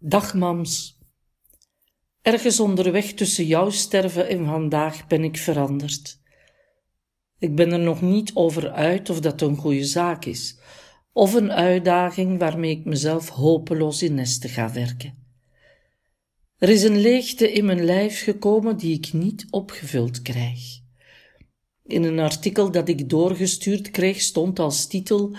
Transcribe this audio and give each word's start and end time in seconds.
Dag 0.00 0.34
mams. 0.34 0.98
Ergens 2.22 2.60
onderweg 2.60 3.12
tussen 3.12 3.46
jouw 3.46 3.70
sterven 3.70 4.28
en 4.28 4.44
vandaag 4.44 5.06
ben 5.06 5.24
ik 5.24 5.36
veranderd. 5.36 6.20
Ik 7.38 7.54
ben 7.54 7.72
er 7.72 7.78
nog 7.78 8.02
niet 8.02 8.30
over 8.34 8.70
uit 8.70 9.10
of 9.10 9.20
dat 9.20 9.40
een 9.40 9.56
goede 9.56 9.84
zaak 9.84 10.24
is, 10.24 10.58
of 11.12 11.34
een 11.34 11.52
uitdaging 11.52 12.38
waarmee 12.38 12.70
ik 12.70 12.84
mezelf 12.84 13.28
hopeloos 13.28 14.02
in 14.02 14.14
nesten 14.14 14.50
ga 14.50 14.72
werken. 14.72 15.14
Er 16.58 16.68
is 16.68 16.82
een 16.82 17.00
leegte 17.00 17.52
in 17.52 17.64
mijn 17.64 17.84
lijf 17.84 18.22
gekomen 18.22 18.76
die 18.76 18.94
ik 18.94 19.12
niet 19.12 19.46
opgevuld 19.50 20.22
krijg. 20.22 20.60
In 21.84 22.02
een 22.02 22.18
artikel 22.18 22.70
dat 22.70 22.88
ik 22.88 23.08
doorgestuurd 23.08 23.90
kreeg 23.90 24.20
stond 24.20 24.58
als 24.58 24.86
titel 24.86 25.36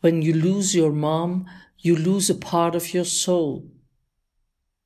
When 0.00 0.22
you 0.22 0.42
lose 0.42 0.76
your 0.76 0.94
mom, 0.94 1.48
you 1.76 2.02
lose 2.02 2.32
a 2.32 2.36
part 2.50 2.74
of 2.74 2.86
your 2.86 3.06
soul. 3.06 3.71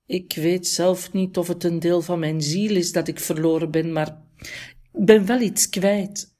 Ik 0.07 0.35
weet 0.35 0.67
zelf 0.67 1.13
niet 1.13 1.39
of 1.39 1.49
het 1.49 1.65
een 1.65 1.79
deel 1.79 2.03
van 2.03 2.19
mijn 2.19 2.43
ziel 2.43 2.77
is 2.77 2.93
dat 2.93 3.09
ik 3.09 3.21
verloren 3.21 3.71
ben, 3.71 3.93
maar 3.93 4.23
ik 4.93 5.05
ben 5.05 5.27
wel 5.27 5.41
iets 5.41 5.69
kwijt. 5.69 6.35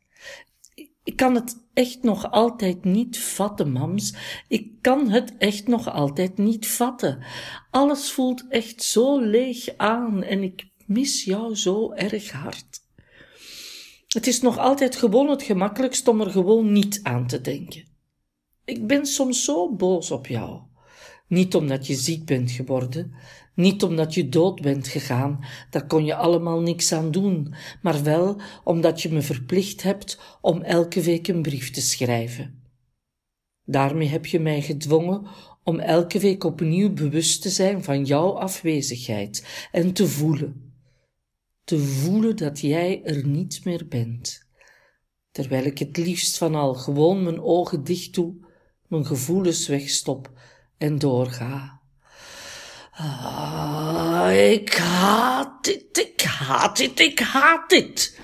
Ik 1.05 1.17
kan 1.17 1.35
het 1.35 1.57
echt 1.73 2.03
nog 2.03 2.31
altijd 2.31 2.85
niet 2.85 3.19
vatten, 3.19 3.73
mams. 3.73 4.15
Ik 4.49 4.71
kan 4.81 5.11
het 5.11 5.37
echt 5.39 5.67
nog 5.67 5.93
altijd 5.93 6.39
niet 6.39 6.67
vatten. 6.67 7.25
Alles 7.71 8.11
voelt 8.11 8.49
echt 8.49 8.83
zo 8.83 9.21
leeg 9.21 9.77
aan 9.77 10.23
en 10.23 10.43
ik 10.43 10.69
mis 10.87 11.25
jou 11.25 11.55
zo 11.55 11.93
erg 11.93 12.31
hard. 12.31 12.85
Het 14.09 14.27
is 14.27 14.41
nog 14.41 14.59
altijd 14.59 14.97
gewoon 14.97 15.29
het 15.29 15.43
gemakkelijkst 15.43 16.09
om 16.09 16.21
er 16.21 16.31
gewoon 16.31 16.73
niet 16.73 17.01
aan 17.03 17.27
te 17.27 17.41
denken. 17.41 17.85
Ik 18.65 18.87
ben 18.87 19.07
soms 19.07 19.45
zo 19.45 19.75
boos 19.75 20.11
op 20.11 20.27
jou. 20.27 20.61
Niet 21.29 21.55
omdat 21.55 21.87
je 21.87 21.95
ziek 21.95 22.25
bent 22.25 22.51
geworden, 22.51 23.15
niet 23.57 23.83
omdat 23.83 24.15
je 24.15 24.29
dood 24.29 24.61
bent 24.61 24.89
gegaan, 24.89 25.45
daar 25.71 25.87
kon 25.87 26.05
je 26.05 26.15
allemaal 26.15 26.61
niks 26.61 26.93
aan 26.93 27.11
doen, 27.11 27.55
maar 27.83 28.03
wel 28.03 28.41
omdat 28.65 29.03
je 29.03 29.13
me 29.13 29.23
verplicht 29.23 29.83
hebt 29.83 30.19
om 30.41 30.63
elke 30.63 31.01
week 31.01 31.29
een 31.29 31.43
brief 31.43 31.71
te 31.71 31.81
schrijven. 31.81 32.63
Daarmee 33.65 34.09
heb 34.09 34.27
je 34.27 34.41
mij 34.41 34.63
gedwongen 34.63 35.27
om 35.65 35.79
elke 35.79 36.19
week 36.19 36.45
opnieuw 36.45 36.93
bewust 36.93 37.43
te 37.43 37.51
zijn 37.51 37.85
van 37.85 38.05
jouw 38.05 38.39
afwezigheid 38.39 39.69
en 39.73 39.93
te 39.93 40.09
voelen. 40.09 40.75
Te 41.65 41.79
voelen 41.79 42.37
dat 42.37 42.61
jij 42.61 43.03
er 43.05 43.27
niet 43.27 43.65
meer 43.65 43.89
bent. 43.89 44.47
Terwijl 45.31 45.65
ik 45.65 45.79
het 45.79 45.97
liefst 45.97 46.39
van 46.39 46.55
al 46.55 46.75
gewoon 46.75 47.23
mijn 47.23 47.41
ogen 47.41 47.85
dicht 47.85 48.15
doe, 48.15 48.35
mijn 48.89 49.07
gevoelens 49.07 49.67
wegstop 49.67 50.31
en 50.79 50.99
doorga. 50.99 51.76
Ah, 52.99 54.51
ik 54.51 54.75
haat 54.75 55.65
dit, 55.65 55.99
ik 55.99 56.23
haat 56.23 56.77
dit, 56.77 57.01
ik 57.01 57.19
haat 57.19 57.69
dit. 57.71 58.19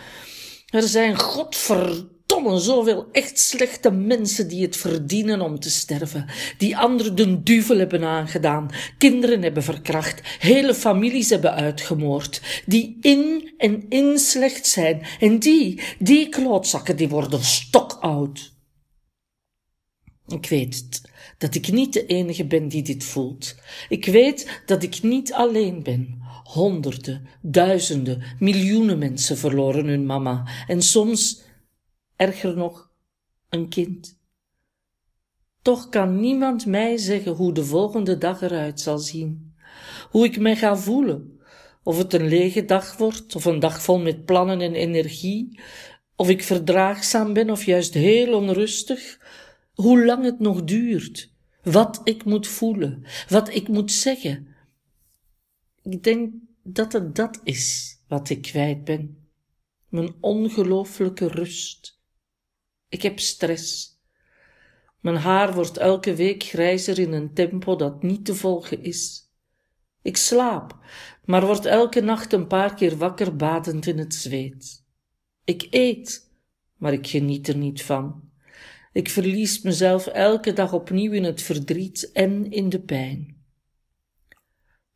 Er 0.68 0.82
zijn 0.82 1.18
godverdomme 1.18 2.58
zoveel 2.58 3.08
echt 3.10 3.38
slechte 3.38 3.90
mensen 3.90 4.48
die 4.48 4.62
het 4.62 4.76
verdienen 4.76 5.40
om 5.40 5.58
te 5.58 5.70
sterven, 5.70 6.26
die 6.58 6.76
anderen 6.76 7.14
de 7.14 7.42
duvel 7.42 7.78
hebben 7.78 8.04
aangedaan, 8.04 8.70
kinderen 8.98 9.42
hebben 9.42 9.62
verkracht, 9.62 10.20
hele 10.38 10.74
families 10.74 11.30
hebben 11.30 11.54
uitgemoord, 11.54 12.62
die 12.66 12.98
in 13.00 13.52
en 13.58 13.86
in 13.88 14.18
slecht 14.18 14.66
zijn, 14.66 15.06
en 15.20 15.38
die, 15.38 15.82
die 15.98 16.28
klootzakken, 16.28 16.96
die 16.96 17.08
worden 17.08 17.44
stokoud. 17.44 18.52
Ik 20.26 20.46
weet 20.46 20.74
het 20.74 21.11
dat 21.42 21.54
ik 21.54 21.72
niet 21.72 21.92
de 21.92 22.06
enige 22.06 22.46
ben 22.46 22.68
die 22.68 22.82
dit 22.82 23.04
voelt. 23.04 23.54
Ik 23.88 24.04
weet 24.04 24.62
dat 24.66 24.82
ik 24.82 25.02
niet 25.02 25.32
alleen 25.32 25.82
ben. 25.82 26.20
Honderden, 26.44 27.26
duizenden, 27.40 28.22
miljoenen 28.38 28.98
mensen 28.98 29.36
verloren 29.36 29.86
hun 29.86 30.06
mama 30.06 30.48
en 30.66 30.82
soms, 30.82 31.42
erger 32.16 32.56
nog, 32.56 32.90
een 33.48 33.68
kind. 33.68 34.18
Toch 35.62 35.88
kan 35.88 36.20
niemand 36.20 36.66
mij 36.66 36.96
zeggen 36.96 37.32
hoe 37.32 37.52
de 37.52 37.64
volgende 37.64 38.18
dag 38.18 38.42
eruit 38.42 38.80
zal 38.80 38.98
zien, 38.98 39.54
hoe 40.10 40.24
ik 40.24 40.38
mij 40.38 40.56
ga 40.56 40.76
voelen, 40.76 41.40
of 41.82 41.98
het 41.98 42.12
een 42.12 42.28
lege 42.28 42.64
dag 42.64 42.96
wordt, 42.96 43.36
of 43.36 43.44
een 43.44 43.60
dag 43.60 43.82
vol 43.82 43.98
met 43.98 44.24
plannen 44.24 44.60
en 44.60 44.74
energie, 44.74 45.60
of 46.16 46.28
ik 46.28 46.42
verdraagzaam 46.42 47.32
ben 47.32 47.50
of 47.50 47.64
juist 47.64 47.94
heel 47.94 48.34
onrustig, 48.34 49.20
hoe 49.74 50.04
lang 50.04 50.24
het 50.24 50.38
nog 50.38 50.64
duurt, 50.64 51.31
wat 51.62 52.00
ik 52.04 52.24
moet 52.24 52.48
voelen, 52.48 53.04
wat 53.28 53.54
ik 53.54 53.68
moet 53.68 53.92
zeggen. 53.92 54.46
Ik 55.82 56.02
denk 56.02 56.32
dat 56.62 56.92
het 56.92 57.14
dat 57.14 57.40
is 57.44 57.96
wat 58.08 58.30
ik 58.30 58.42
kwijt 58.42 58.84
ben. 58.84 59.28
Mijn 59.88 60.14
ongelooflijke 60.20 61.26
rust. 61.26 62.00
Ik 62.88 63.02
heb 63.02 63.18
stress. 63.18 63.90
Mijn 65.00 65.16
haar 65.16 65.54
wordt 65.54 65.76
elke 65.76 66.14
week 66.14 66.42
grijzer 66.42 66.98
in 66.98 67.12
een 67.12 67.34
tempo 67.34 67.76
dat 67.76 68.02
niet 68.02 68.24
te 68.24 68.34
volgen 68.34 68.82
is. 68.82 69.30
Ik 70.02 70.16
slaap, 70.16 70.78
maar 71.24 71.46
word 71.46 71.64
elke 71.64 72.00
nacht 72.00 72.32
een 72.32 72.46
paar 72.46 72.74
keer 72.74 72.96
wakker 72.96 73.36
badend 73.36 73.86
in 73.86 73.98
het 73.98 74.14
zweet. 74.14 74.84
Ik 75.44 75.66
eet, 75.70 76.32
maar 76.76 76.92
ik 76.92 77.06
geniet 77.06 77.48
er 77.48 77.56
niet 77.56 77.82
van. 77.82 78.31
Ik 78.92 79.08
verlies 79.08 79.62
mezelf 79.62 80.06
elke 80.06 80.52
dag 80.52 80.72
opnieuw 80.72 81.12
in 81.12 81.24
het 81.24 81.42
verdriet 81.42 82.12
en 82.12 82.50
in 82.50 82.68
de 82.68 82.80
pijn. 82.80 83.36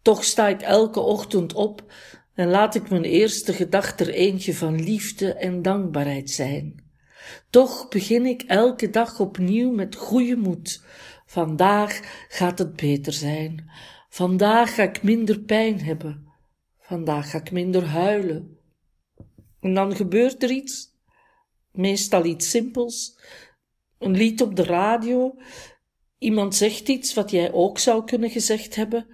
Toch 0.03 0.25
sta 0.25 0.49
ik 0.49 0.63
elke 0.63 1.01
ochtend 1.01 1.53
op 1.53 1.93
en 2.35 2.49
laat 2.49 2.75
ik 2.75 2.91
mijn 2.91 3.05
eerste 3.05 3.53
gedachte 3.53 4.05
er 4.05 4.11
eentje 4.11 4.55
van 4.55 4.83
liefde 4.83 5.35
en 5.35 5.63
dankbaarheid 5.63 6.31
zijn. 6.31 6.85
Toch 7.51 7.89
begin 7.89 8.27
ik 8.27 8.43
elke 8.43 8.91
dag 8.91 9.21
opnieuw 9.21 9.71
met 9.71 9.95
goede 9.95 10.37
moed. 10.37 10.85
Vandaag 11.27 12.01
gaat 12.29 12.59
het 12.59 12.77
beter 12.77 13.13
zijn. 13.13 13.71
Vandaag 14.09 14.75
ga 14.75 14.83
ik 14.83 15.03
minder 15.03 15.41
pijn 15.41 15.81
hebben. 15.81 16.33
Vandaag 16.81 17.31
ga 17.31 17.39
ik 17.39 17.51
minder 17.51 17.87
huilen. 17.87 18.59
En 19.61 19.75
dan 19.75 19.97
gebeurt 19.97 20.43
er 20.43 20.51
iets, 20.51 20.95
meestal 21.73 22.25
iets 22.25 22.51
simpels, 22.51 23.19
een 23.99 24.17
lied 24.17 24.43
op 24.43 24.57
de 24.57 24.65
radio, 24.65 25.35
iemand 26.19 26.55
zegt 26.55 26.89
iets 26.89 27.15
wat 27.15 27.31
jij 27.31 27.53
ook 27.53 27.79
zou 27.79 28.05
kunnen 28.05 28.31
gezegd 28.31 28.75
hebben. 28.75 29.07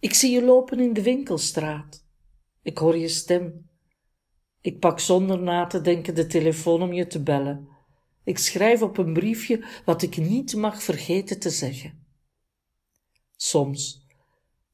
Ik 0.00 0.14
zie 0.14 0.30
je 0.30 0.44
lopen 0.44 0.80
in 0.80 0.92
de 0.92 1.02
winkelstraat. 1.02 2.04
Ik 2.62 2.78
hoor 2.78 2.96
je 2.96 3.08
stem. 3.08 3.70
Ik 4.60 4.78
pak 4.78 5.00
zonder 5.00 5.42
na 5.42 5.66
te 5.66 5.80
denken 5.80 6.14
de 6.14 6.26
telefoon 6.26 6.82
om 6.82 6.92
je 6.92 7.06
te 7.06 7.22
bellen. 7.22 7.68
Ik 8.24 8.38
schrijf 8.38 8.82
op 8.82 8.98
een 8.98 9.12
briefje 9.12 9.64
wat 9.84 10.02
ik 10.02 10.16
niet 10.16 10.54
mag 10.54 10.82
vergeten 10.82 11.38
te 11.38 11.50
zeggen. 11.50 12.06
Soms 13.36 14.06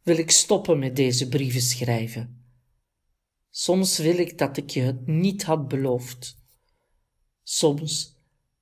wil 0.02 0.18
ik 0.18 0.30
stoppen 0.30 0.78
met 0.78 0.96
deze 0.96 1.28
brieven 1.28 1.60
schrijven. 1.60 2.44
Soms 3.50 3.98
wil 3.98 4.18
ik 4.18 4.38
dat 4.38 4.56
ik 4.56 4.70
je 4.70 4.80
het 4.80 5.06
niet 5.06 5.42
had 5.42 5.68
beloofd. 5.68 6.36
Soms 7.42 8.17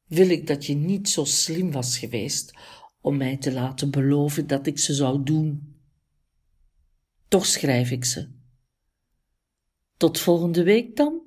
wil 0.07 0.31
ik 0.31 0.47
dat 0.47 0.67
je 0.67 0.75
niet 0.75 1.09
zo 1.09 1.25
slim 1.25 1.73
was 1.73 1.99
geweest 1.99 2.53
om 3.01 3.17
mij 3.17 3.37
te 3.37 3.53
laten 3.53 3.91
beloven 3.91 4.47
dat 4.47 4.67
ik 4.67 4.79
ze 4.79 4.95
zou 4.95 5.23
doen. 5.23 5.75
Toch 7.29 7.47
schrijf 7.47 7.91
ik 7.91 8.05
ze. 8.05 8.35
Tot 9.97 10.19
volgende 10.19 10.63
week 10.63 10.97
dan. 10.97 11.27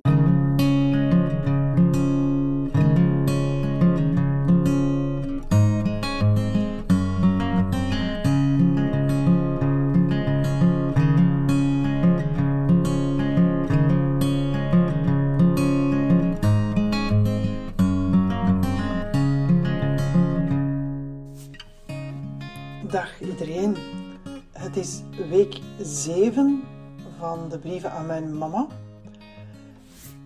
De 27.47 27.59
brieven 27.59 27.91
aan 27.91 28.05
mijn 28.05 28.37
mama. 28.37 28.67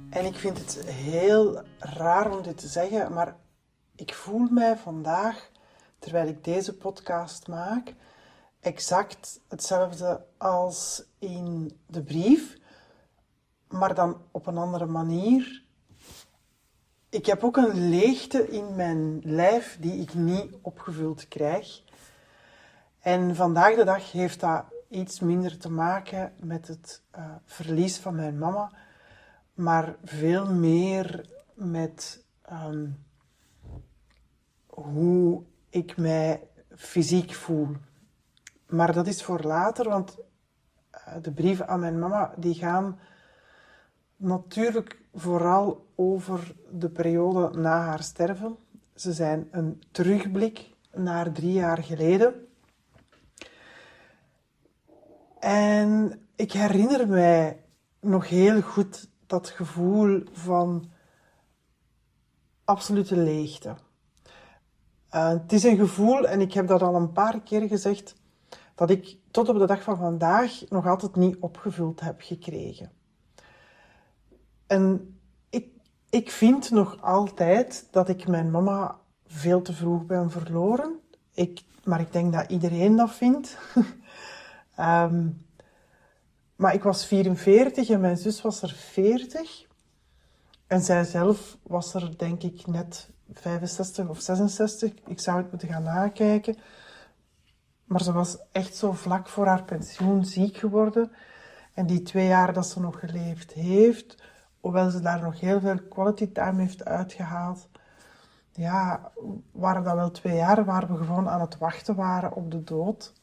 En 0.10 0.25
ik 0.25 0.36
vind 0.36 0.57
het 0.57 0.86
heel 0.86 1.62
raar 1.80 2.31
om 2.31 2.42
dit 2.42 2.57
te 2.57 2.68
zeggen, 2.68 3.13
maar 3.13 3.36
ik 3.95 4.13
voel 4.13 4.48
mij 4.50 4.77
vandaag, 4.77 5.50
terwijl 6.00 6.27
ik 6.27 6.44
deze 6.44 6.77
podcast 6.77 7.48
maak, 7.48 7.94
exact 8.60 9.39
hetzelfde 9.48 10.25
als 10.38 11.04
in 11.19 11.77
de 11.88 12.04
brief, 12.04 12.57
maar 13.68 13.94
dan 13.94 14.21
op 14.31 14.48
een 14.48 14.57
andere 14.57 14.86
manier. 14.86 15.63
Ik 17.10 17.25
heb 17.25 17.44
ook 17.44 17.57
een 17.57 17.89
leegte 17.89 18.50
in 18.50 18.75
mijn 18.75 19.21
lijf 19.24 19.77
die 19.80 20.01
ik 20.01 20.13
niet 20.13 20.54
opgevuld 20.62 21.27
krijg. 21.27 21.81
En 23.00 23.36
vandaag 23.36 23.75
de 23.75 23.83
dag 23.83 24.12
heeft 24.12 24.39
dat 24.39 24.72
iets 24.93 25.19
minder 25.19 25.57
te 25.57 25.69
maken 25.71 26.33
met 26.39 26.67
het 26.67 27.01
uh, 27.17 27.25
verlies 27.45 27.97
van 27.97 28.15
mijn 28.15 28.37
mama, 28.37 28.71
maar 29.53 29.95
veel 30.03 30.53
meer 30.53 31.29
met 31.53 32.25
um, 32.51 33.03
hoe 34.65 35.43
ik 35.69 35.97
mij 35.97 36.47
fysiek 36.75 37.33
voel. 37.33 37.67
Maar 38.67 38.93
dat 38.93 39.07
is 39.07 39.23
voor 39.23 39.41
later, 39.41 39.89
want 39.89 40.17
uh, 40.91 41.13
de 41.21 41.31
brieven 41.31 41.67
aan 41.67 41.79
mijn 41.79 41.99
mama 41.99 42.33
die 42.37 42.53
gaan 42.53 42.99
natuurlijk 44.15 45.01
vooral 45.13 45.87
over 45.95 46.55
de 46.71 46.89
periode 46.89 47.57
na 47.57 47.81
haar 47.81 48.03
sterven. 48.03 48.57
Ze 48.95 49.13
zijn 49.13 49.47
een 49.51 49.83
terugblik 49.91 50.69
naar 50.91 51.31
drie 51.31 51.53
jaar 51.53 51.83
geleden. 51.83 52.47
En 55.43 56.19
ik 56.35 56.51
herinner 56.51 57.07
mij 57.07 57.63
nog 57.99 58.29
heel 58.29 58.61
goed 58.61 59.09
dat 59.27 59.49
gevoel 59.49 60.23
van 60.31 60.89
absolute 62.63 63.15
leegte. 63.17 63.75
Uh, 65.15 65.27
het 65.27 65.51
is 65.51 65.63
een 65.63 65.77
gevoel, 65.77 66.27
en 66.27 66.41
ik 66.41 66.53
heb 66.53 66.67
dat 66.67 66.81
al 66.81 66.95
een 66.95 67.11
paar 67.11 67.41
keer 67.41 67.67
gezegd, 67.67 68.15
dat 68.75 68.89
ik 68.89 69.17
tot 69.31 69.49
op 69.49 69.57
de 69.57 69.65
dag 69.65 69.83
van 69.83 69.97
vandaag 69.97 70.69
nog 70.69 70.87
altijd 70.87 71.15
niet 71.15 71.37
opgevuld 71.39 71.99
heb 71.99 72.21
gekregen. 72.21 72.91
En 74.67 75.17
ik, 75.49 75.67
ik 76.09 76.31
vind 76.31 76.71
nog 76.71 77.01
altijd 77.01 77.87
dat 77.91 78.09
ik 78.09 78.27
mijn 78.27 78.51
mama 78.51 78.99
veel 79.25 79.61
te 79.61 79.73
vroeg 79.73 80.05
ben 80.05 80.31
verloren. 80.31 80.99
Ik, 81.33 81.63
maar 81.83 81.99
ik 81.99 82.11
denk 82.11 82.33
dat 82.33 82.51
iedereen 82.51 82.95
dat 82.95 83.11
vindt. 83.11 83.57
um, 84.79 85.45
maar 86.55 86.73
ik 86.73 86.83
was 86.83 87.05
44 87.05 87.89
en 87.89 87.99
mijn 87.99 88.17
zus 88.17 88.41
was 88.41 88.61
er 88.61 88.69
40. 88.69 89.65
En 90.67 90.81
zij 90.81 91.03
zelf 91.03 91.57
was 91.63 91.93
er 91.93 92.17
denk 92.17 92.43
ik 92.43 92.67
net 92.67 93.09
65 93.33 94.07
of 94.07 94.19
66. 94.19 94.91
Ik 95.07 95.19
zou 95.19 95.37
het 95.37 95.49
moeten 95.49 95.67
gaan 95.67 95.83
nakijken. 95.83 96.57
Maar 97.85 98.01
ze 98.01 98.11
was 98.11 98.37
echt 98.51 98.75
zo 98.75 98.91
vlak 98.91 99.27
voor 99.27 99.45
haar 99.45 99.63
pensioen 99.63 100.25
ziek 100.25 100.57
geworden. 100.57 101.11
En 101.73 101.85
die 101.85 102.01
twee 102.01 102.27
jaar 102.27 102.53
dat 102.53 102.67
ze 102.67 102.79
nog 102.79 102.99
geleefd 102.99 103.51
heeft, 103.51 104.23
hoewel 104.59 104.89
ze 104.89 104.99
daar 104.99 105.21
nog 105.21 105.39
heel 105.39 105.59
veel 105.59 105.79
quality 105.89 106.31
time 106.31 106.61
heeft 106.61 106.85
uitgehaald, 106.85 107.67
ja, 108.51 109.11
waren 109.51 109.83
dat 109.83 109.95
wel 109.95 110.11
twee 110.11 110.35
jaar 110.35 110.65
waar 110.65 110.87
we 110.87 110.97
gewoon 110.97 111.29
aan 111.29 111.41
het 111.41 111.57
wachten 111.57 111.95
waren 111.95 112.33
op 112.33 112.51
de 112.51 112.63
dood. 112.63 113.13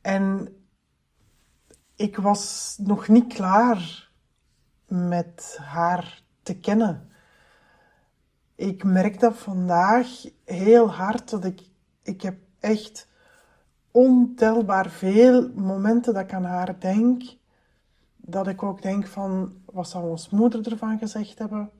En 0.00 0.54
ik 1.96 2.16
was 2.16 2.76
nog 2.82 3.08
niet 3.08 3.32
klaar 3.34 4.10
met 4.86 5.58
haar 5.60 6.22
te 6.42 6.58
kennen. 6.58 7.10
Ik 8.54 8.84
merk 8.84 9.20
dat 9.20 9.36
vandaag 9.36 10.06
heel 10.44 10.90
hard 10.90 11.30
dat 11.30 11.44
ik, 11.44 11.60
ik 12.02 12.22
heb 12.22 12.38
echt 12.60 13.08
ontelbaar 13.90 14.90
veel 14.90 15.50
momenten 15.54 16.14
dat 16.14 16.22
ik 16.22 16.32
aan 16.32 16.44
haar 16.44 16.80
denk. 16.80 17.22
Dat 18.16 18.46
ik 18.46 18.62
ook 18.62 18.82
denk 18.82 19.06
van, 19.06 19.54
wat 19.64 19.88
zou 19.88 20.08
ons 20.08 20.30
moeder 20.30 20.70
ervan 20.70 20.98
gezegd 20.98 21.38
hebben? 21.38 21.70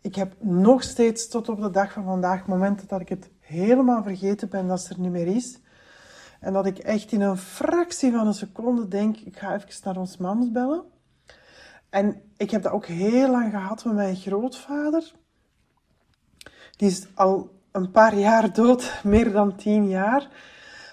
Ik 0.00 0.14
heb 0.14 0.34
nog 0.40 0.82
steeds 0.82 1.28
tot 1.28 1.48
op 1.48 1.60
de 1.60 1.70
dag 1.70 1.92
van 1.92 2.04
vandaag 2.04 2.46
momenten 2.46 2.88
dat 2.88 3.00
ik 3.00 3.08
het 3.08 3.30
helemaal 3.40 4.02
vergeten 4.02 4.48
ben 4.48 4.66
dat 4.66 4.80
ze 4.80 4.94
er 4.94 5.00
niet 5.00 5.10
meer 5.10 5.26
is. 5.26 5.58
En 6.40 6.52
dat 6.52 6.66
ik 6.66 6.78
echt 6.78 7.12
in 7.12 7.20
een 7.20 7.36
fractie 7.36 8.12
van 8.12 8.26
een 8.26 8.34
seconde 8.34 8.88
denk, 8.88 9.16
ik 9.16 9.38
ga 9.38 9.54
even 9.54 9.80
naar 9.84 9.96
ons 9.96 10.16
mams 10.16 10.50
bellen. 10.50 10.84
En 11.90 12.22
ik 12.36 12.50
heb 12.50 12.62
dat 12.62 12.72
ook 12.72 12.86
heel 12.86 13.30
lang 13.30 13.50
gehad 13.50 13.84
met 13.84 13.94
mijn 13.94 14.16
grootvader. 14.16 15.12
Die 16.76 16.88
is 16.88 17.06
al 17.14 17.60
een 17.72 17.90
paar 17.90 18.18
jaar 18.18 18.52
dood, 18.52 18.92
meer 19.04 19.32
dan 19.32 19.56
tien 19.56 19.88
jaar. 19.88 20.28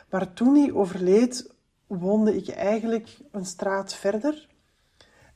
Maar 0.10 0.34
toen 0.34 0.56
hij 0.56 0.72
overleed, 0.74 1.54
woonde 1.88 2.36
ik 2.36 2.48
eigenlijk 2.48 3.18
een 3.32 3.46
straat 3.46 3.94
verder. 3.94 4.48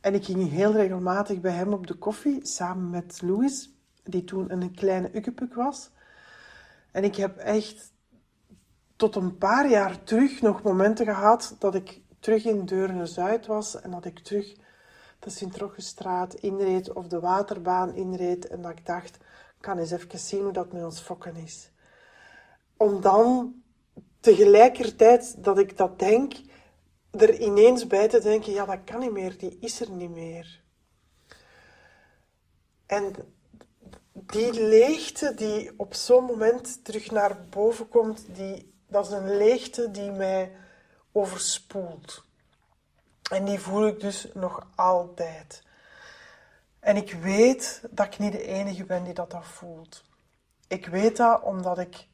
En 0.01 0.13
ik 0.13 0.25
ging 0.25 0.49
heel 0.49 0.71
regelmatig 0.71 1.39
bij 1.41 1.51
hem 1.51 1.73
op 1.73 1.87
de 1.87 1.93
koffie, 1.93 2.45
samen 2.45 2.89
met 2.89 3.21
Louis, 3.21 3.69
die 4.03 4.23
toen 4.23 4.51
een 4.51 4.71
kleine 4.71 5.15
ukkepuk 5.15 5.53
was. 5.53 5.89
En 6.91 7.03
ik 7.03 7.15
heb 7.15 7.37
echt 7.37 7.91
tot 8.97 9.15
een 9.15 9.37
paar 9.37 9.69
jaar 9.69 10.03
terug 10.03 10.41
nog 10.41 10.61
momenten 10.61 11.05
gehad 11.05 11.55
dat 11.59 11.75
ik 11.75 12.01
terug 12.19 12.45
in 12.45 12.65
Deurne-Zuid 12.65 13.45
was 13.45 13.81
en 13.81 13.91
dat 13.91 14.05
ik 14.05 14.19
terug 14.19 14.55
de 15.19 15.29
Sint-Roggestraat 15.29 16.33
inreed 16.33 16.93
of 16.93 17.07
de 17.07 17.19
waterbaan 17.19 17.95
inreed 17.95 18.47
en 18.47 18.61
dat 18.61 18.71
ik 18.71 18.85
dacht, 18.85 19.17
kan 19.59 19.77
eens 19.77 19.91
even 19.91 20.19
zien 20.19 20.43
hoe 20.43 20.51
dat 20.51 20.73
met 20.73 20.83
ons 20.83 20.99
fokken 20.99 21.35
is. 21.35 21.71
Om 22.77 23.01
dan 23.01 23.55
tegelijkertijd 24.19 25.43
dat 25.43 25.59
ik 25.59 25.77
dat 25.77 25.99
denk, 25.99 26.33
er 27.11 27.39
ineens 27.39 27.87
bij 27.87 28.07
te 28.07 28.19
denken, 28.19 28.53
ja, 28.53 28.65
dat 28.65 28.83
kan 28.83 28.99
niet 28.99 29.11
meer, 29.11 29.37
die 29.37 29.57
is 29.59 29.79
er 29.79 29.91
niet 29.91 30.11
meer. 30.11 30.63
En 32.85 33.15
die 34.13 34.53
leegte 34.53 35.33
die 35.33 35.71
op 35.77 35.93
zo'n 35.93 36.23
moment 36.23 36.83
terug 36.85 37.11
naar 37.11 37.45
boven 37.49 37.89
komt, 37.89 38.25
die, 38.35 38.75
dat 38.87 39.05
is 39.05 39.11
een 39.11 39.37
leegte 39.37 39.91
die 39.91 40.11
mij 40.11 40.51
overspoelt. 41.11 42.25
En 43.31 43.45
die 43.45 43.59
voel 43.59 43.87
ik 43.87 43.99
dus 43.99 44.27
nog 44.33 44.67
altijd. 44.75 45.63
En 46.79 46.95
ik 46.95 47.13
weet 47.13 47.83
dat 47.89 48.05
ik 48.05 48.19
niet 48.19 48.31
de 48.31 48.43
enige 48.43 48.85
ben 48.85 49.03
die 49.03 49.13
dat, 49.13 49.31
dat 49.31 49.45
voelt. 49.45 50.03
Ik 50.67 50.87
weet 50.87 51.17
dat 51.17 51.43
omdat 51.43 51.77
ik 51.77 52.07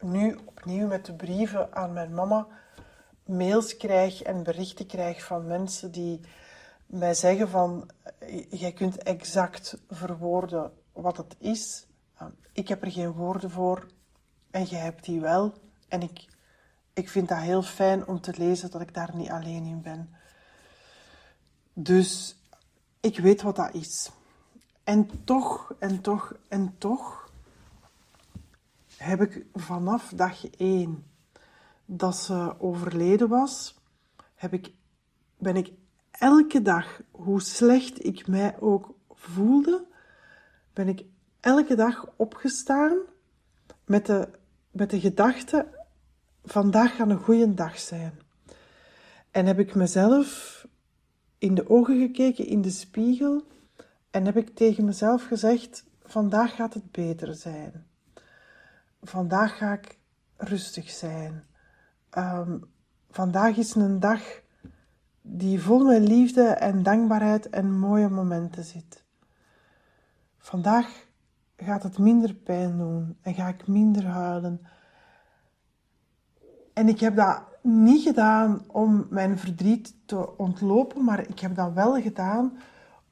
nu 0.00 0.38
opnieuw 0.44 0.86
met 0.86 1.06
de 1.06 1.14
brieven 1.14 1.74
aan 1.74 1.92
mijn 1.92 2.14
mama 2.14 2.46
mails 3.24 3.76
krijg 3.76 4.22
en 4.22 4.42
berichten 4.42 4.86
krijg 4.86 5.24
van 5.24 5.46
mensen 5.46 5.90
die 5.90 6.20
mij 6.86 7.14
zeggen 7.14 7.48
van 7.48 7.90
jij 8.48 8.72
kunt 8.72 9.02
exact 9.02 9.76
verwoorden 9.88 10.72
wat 10.92 11.16
het 11.16 11.36
is. 11.38 11.86
Ik 12.52 12.68
heb 12.68 12.82
er 12.82 12.90
geen 12.90 13.12
woorden 13.12 13.50
voor 13.50 13.86
en 14.50 14.64
jij 14.64 14.80
hebt 14.80 15.04
die 15.04 15.20
wel. 15.20 15.52
En 15.90 16.02
ik, 16.02 16.26
ik 16.92 17.08
vind 17.08 17.28
dat 17.28 17.38
heel 17.38 17.62
fijn 17.62 18.06
om 18.06 18.20
te 18.20 18.34
lezen 18.36 18.70
dat 18.70 18.80
ik 18.80 18.94
daar 18.94 19.16
niet 19.16 19.30
alleen 19.30 19.64
in 19.64 19.82
ben. 19.82 20.14
Dus 21.72 22.36
ik 23.00 23.18
weet 23.18 23.42
wat 23.42 23.56
dat 23.56 23.74
is. 23.74 24.10
En 24.84 25.24
toch, 25.24 25.74
en 25.78 26.00
toch, 26.00 26.34
en 26.48 26.74
toch 26.78 27.30
heb 28.96 29.20
ik 29.20 29.44
vanaf 29.54 30.12
dag 30.14 30.50
één 30.50 31.06
dat 31.84 32.16
ze 32.16 32.54
overleden 32.58 33.28
was, 33.28 33.78
heb 34.34 34.52
ik, 34.52 34.72
ben 35.38 35.56
ik 35.56 35.72
elke 36.10 36.62
dag, 36.62 37.00
hoe 37.10 37.40
slecht 37.40 38.04
ik 38.04 38.26
mij 38.26 38.60
ook 38.60 38.94
voelde, 39.10 39.86
ben 40.72 40.88
ik 40.88 41.04
elke 41.40 41.74
dag 41.74 42.06
opgestaan 42.16 42.96
met 43.84 44.06
de, 44.06 44.28
met 44.70 44.90
de 44.90 45.00
gedachte, 45.00 45.79
vandaag 46.44 46.96
gaat 46.96 47.10
een 47.10 47.22
goede 47.22 47.54
dag 47.54 47.78
zijn. 47.78 48.12
En 49.30 49.46
heb 49.46 49.58
ik 49.58 49.74
mezelf 49.74 50.60
in 51.38 51.54
de 51.54 51.68
ogen 51.70 51.98
gekeken 51.98 52.46
in 52.46 52.62
de 52.62 52.70
spiegel 52.70 53.42
en 54.10 54.24
heb 54.24 54.36
ik 54.36 54.54
tegen 54.54 54.84
mezelf 54.84 55.24
gezegd, 55.24 55.84
vandaag 56.02 56.54
gaat 56.54 56.74
het 56.74 56.90
beter 56.90 57.34
zijn. 57.34 57.86
Vandaag 59.02 59.56
ga 59.56 59.72
ik 59.72 59.98
rustig 60.36 60.90
zijn. 60.90 61.44
Ehm, 62.10 62.58
vandaag 63.10 63.56
is 63.56 63.74
een 63.74 64.00
dag 64.00 64.22
die 65.22 65.60
vol 65.60 65.84
met 65.84 66.08
liefde 66.08 66.42
en 66.42 66.82
dankbaarheid 66.82 67.50
en 67.50 67.78
mooie 67.78 68.08
momenten 68.08 68.64
zit. 68.64 69.04
Vandaag 70.38 71.06
gaat 71.56 71.82
het 71.82 71.98
minder 71.98 72.34
pijn 72.34 72.78
doen 72.78 73.16
en 73.22 73.34
ga 73.34 73.48
ik 73.48 73.66
minder 73.66 74.04
huilen. 74.04 74.60
En 76.80 76.88
ik 76.88 77.00
heb 77.00 77.16
dat 77.16 77.42
niet 77.62 78.02
gedaan 78.02 78.64
om 78.66 79.06
mijn 79.10 79.38
verdriet 79.38 79.94
te 80.04 80.36
ontlopen, 80.36 81.04
maar 81.04 81.28
ik 81.28 81.40
heb 81.40 81.54
dat 81.54 81.72
wel 81.72 82.00
gedaan 82.00 82.58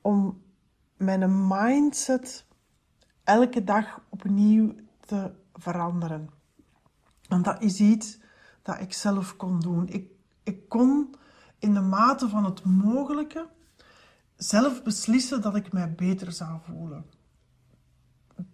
om 0.00 0.42
mijn 0.96 1.46
mindset 1.48 2.44
elke 3.24 3.64
dag 3.64 4.00
opnieuw 4.08 4.74
te 5.00 5.30
veranderen. 5.54 6.30
Want 7.28 7.44
dat 7.44 7.62
is 7.62 7.80
iets 7.80 8.18
dat 8.62 8.80
ik 8.80 8.92
zelf 8.92 9.36
kon 9.36 9.60
doen. 9.60 9.88
Ik, 9.88 10.10
ik 10.42 10.68
kon 10.68 11.14
in 11.58 11.74
de 11.74 11.80
mate 11.80 12.28
van 12.28 12.44
het 12.44 12.64
mogelijke 12.64 13.46
zelf 14.36 14.82
beslissen 14.82 15.42
dat 15.42 15.56
ik 15.56 15.72
mij 15.72 15.94
beter 15.94 16.32
zou 16.32 16.58
voelen. 16.62 17.04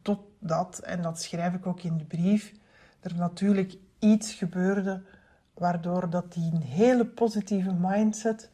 Totdat, 0.02 0.78
en 0.78 1.02
dat 1.02 1.22
schrijf 1.22 1.54
ik 1.54 1.66
ook 1.66 1.82
in 1.82 1.96
de 1.96 2.04
brief, 2.04 2.52
er 3.00 3.14
natuurlijk 3.14 3.76
iets 4.04 4.32
gebeurde 4.32 5.02
waardoor 5.54 6.10
dat 6.10 6.32
die 6.32 6.52
hele 6.64 7.06
positieve 7.06 7.72
mindset 7.72 8.50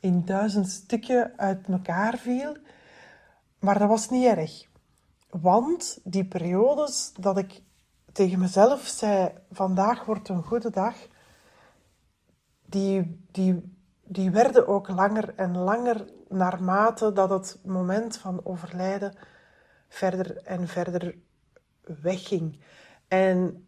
in 0.00 0.24
duizend 0.24 0.68
stukken 0.68 1.32
uit 1.36 1.68
elkaar 1.68 2.18
viel. 2.18 2.56
Maar 3.58 3.78
dat 3.78 3.88
was 3.88 4.10
niet 4.10 4.24
erg. 4.24 4.66
Want 5.30 6.00
die 6.04 6.24
periodes 6.24 7.12
dat 7.20 7.38
ik 7.38 7.62
tegen 8.12 8.38
mezelf 8.38 8.86
zei: 8.86 9.32
vandaag 9.50 10.04
wordt 10.04 10.28
een 10.28 10.42
goede 10.42 10.70
dag, 10.70 10.94
die, 12.66 13.24
die, 13.30 13.76
die 14.04 14.30
werden 14.30 14.66
ook 14.66 14.88
langer 14.88 15.34
en 15.36 15.56
langer 15.58 16.04
naarmate 16.28 17.12
dat 17.12 17.30
het 17.30 17.58
moment 17.64 18.16
van 18.16 18.40
overlijden 18.44 19.16
verder 19.88 20.36
en 20.36 20.68
verder 20.68 21.14
wegging. 22.02 22.60
En 23.08 23.66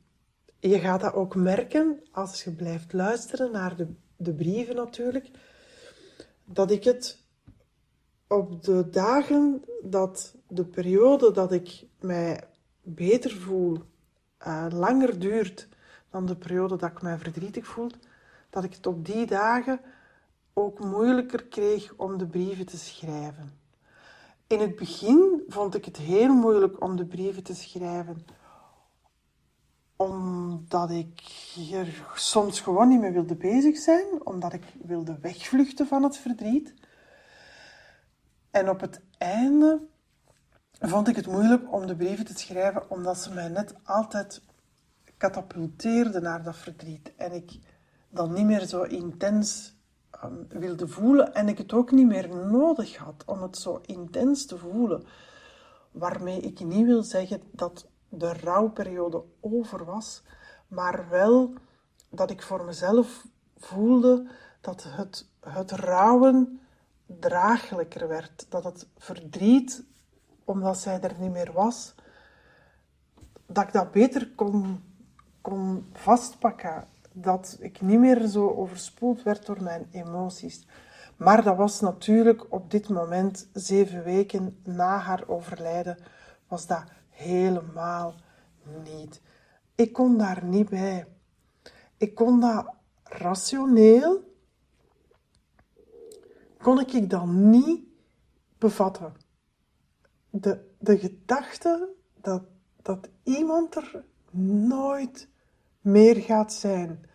je 0.69 0.79
gaat 0.79 1.01
dat 1.01 1.15
ook 1.15 1.35
merken 1.35 2.03
als 2.11 2.45
je 2.45 2.53
blijft 2.53 2.93
luisteren 2.93 3.53
naar 3.53 3.77
de, 3.77 3.95
de 4.17 4.35
brieven 4.35 4.77
natuurlijk, 4.77 5.31
dat 6.45 6.71
ik 6.71 6.85
het 6.85 7.23
op 8.27 8.63
de 8.63 8.89
dagen 8.91 9.65
dat 9.83 10.35
de 10.49 10.65
periode 10.65 11.33
dat 11.33 11.53
ik 11.53 11.87
mij 12.01 12.45
beter 12.83 13.31
voel 13.31 13.83
uh, 14.47 14.67
langer 14.71 15.19
duurt 15.19 15.69
dan 16.11 16.27
de 16.27 16.37
periode 16.37 16.77
dat 16.77 16.91
ik 16.91 17.03
mij 17.03 17.19
verdrietig 17.19 17.67
voel, 17.67 17.91
dat 18.51 18.65
ik 18.65 18.75
het 18.75 18.87
op 18.87 19.07
die 19.07 19.27
dagen 19.27 19.81
ook 20.53 20.79
moeilijker 20.79 21.45
kreeg 21.45 21.95
om 21.97 22.19
de 22.19 22.27
brieven 22.27 22.67
te 22.67 22.77
schrijven. 22.77 23.59
In 24.47 24.61
het 24.61 24.77
begin 24.77 25.43
vond 25.49 25.75
ik 25.75 25.85
het 25.85 25.97
heel 25.97 26.35
moeilijk 26.35 26.83
om 26.83 26.97
de 26.97 27.07
brieven 27.07 27.43
te 27.43 27.55
schrijven, 27.55 28.27
omdat 29.97 30.91
ik 30.91 31.21
er 31.73 32.05
soms 32.15 32.61
gewoon 32.61 32.89
niet 32.89 33.01
meer 33.01 33.13
wilde 33.13 33.37
bezig 33.37 33.77
zijn, 33.77 34.27
omdat 34.27 34.53
ik 34.53 34.65
wilde 34.83 35.19
wegvluchten 35.21 35.87
van 35.87 36.03
het 36.03 36.17
verdriet. 36.17 36.75
En 38.51 38.69
op 38.69 38.81
het 38.81 39.01
einde 39.19 39.81
vond 40.81 41.09
ik 41.09 41.17
het 41.17 41.27
moeilijk 41.27 41.73
om 41.73 41.87
de 41.87 41.97
brieven 41.97 42.25
te 42.25 42.39
schrijven, 42.39 42.91
omdat 42.91 43.19
ze 43.19 43.33
mij 43.33 43.49
net 43.49 43.75
altijd 43.83 44.43
katapulteerden 45.17 46.23
naar 46.23 46.43
dat 46.43 46.57
verdriet. 46.57 47.13
En 47.17 47.33
ik 47.33 47.59
dan 48.09 48.33
niet 48.33 48.45
meer 48.45 48.67
zo 48.67 48.83
intens 48.83 49.75
um, 50.25 50.47
wilde 50.49 50.89
voelen 50.89 51.35
en 51.35 51.49
ik 51.49 51.59
het 51.59 51.73
ook 51.73 51.91
niet 51.91 52.07
meer 52.07 52.29
nodig 52.29 52.97
had 52.97 53.23
om 53.27 53.43
het 53.43 53.57
zo 53.57 53.81
intens 53.87 54.47
te 54.47 54.59
voelen. 54.59 55.05
Waarmee 55.91 56.41
ik 56.41 56.65
niet 56.65 56.87
wil 56.87 57.03
zeggen 57.03 57.43
dat 57.53 57.87
de 58.19 58.33
rouwperiode 58.33 59.23
over 59.41 59.85
was, 59.85 60.23
maar 60.69 61.09
wel 61.09 61.53
dat 62.09 62.31
ik 62.31 62.43
voor 62.43 62.65
mezelf 62.65 63.27
voelde 63.57 64.27
dat 64.61 64.87
het, 64.89 65.29
het 65.41 65.71
rouwen 65.71 66.61
draaglijker 67.07 68.09
werd. 68.09 68.47
Dat 68.49 68.65
het 68.65 68.87
verdriet, 68.99 69.85
omdat 70.45 70.79
zij 70.79 71.01
er 71.01 71.15
niet 71.19 71.33
meer 71.33 71.53
was, 71.53 71.95
dat 73.47 73.65
ik 73.65 73.73
dat 73.73 73.93
beter 73.93 74.31
kon, 74.35 74.83
kon 75.41 75.87
vastpakken. 75.93 76.85
Dat 77.13 77.57
ik 77.61 77.81
niet 77.81 77.99
meer 77.99 78.27
zo 78.27 78.51
overspoeld 78.51 79.23
werd 79.23 79.47
door 79.47 79.63
mijn 79.63 79.89
emoties. 79.91 80.67
Maar 81.17 81.43
dat 81.43 81.57
was 81.57 81.81
natuurlijk 81.81 82.53
op 82.53 82.71
dit 82.71 82.89
moment, 82.89 83.49
zeven 83.53 84.05
weken 84.05 84.59
na 84.63 84.99
haar 84.99 85.29
overlijden, 85.29 85.99
was 86.49 86.67
dat 86.67 86.85
helemaal 87.25 88.15
niet. 88.85 89.21
Ik 89.75 89.93
kon 89.93 90.19
daar 90.19 90.45
niet 90.45 90.69
bij. 90.69 91.07
Ik 91.97 92.15
kon 92.15 92.41
dat 92.41 92.67
rationeel 93.03 94.33
kon 96.65 96.81
ik 96.81 97.11
dan 97.11 97.51
niet 97.51 97.81
bevatten. 98.59 99.13
De, 100.31 100.71
de 100.79 100.99
gedachte 100.99 101.89
dat, 102.21 102.43
dat 102.83 103.09
iemand 103.23 103.77
er 103.77 104.05
nooit 104.69 105.29
meer 105.81 106.17
gaat 106.17 106.53
zijn, 106.53 107.07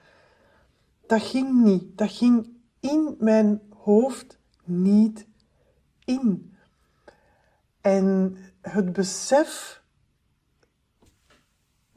dat 1.08 1.22
ging 1.22 1.64
niet. 1.64 1.98
Dat 1.98 2.12
ging 2.12 2.50
in 2.80 3.16
mijn 3.20 3.62
hoofd 3.70 4.40
niet 4.64 5.28
in. 6.06 6.56
En 7.82 8.38
het 8.62 8.94
besef 8.94 9.79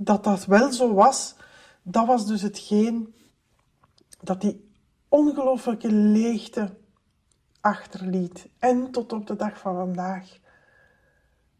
dat 0.05 0.25
dat 0.25 0.45
wel 0.45 0.73
zo 0.73 0.95
was, 0.95 1.35
dat 1.83 2.07
was 2.07 2.27
dus 2.27 2.43
hetgeen 2.43 3.15
dat 4.21 4.41
die 4.41 4.71
ongelooflijke 5.09 5.93
leegte 5.93 6.79
achterliet 7.61 8.49
en 8.59 8.91
tot 8.91 9.13
op 9.13 9.27
de 9.27 9.37
dag 9.37 9.59
van 9.59 9.75
vandaag 9.75 10.39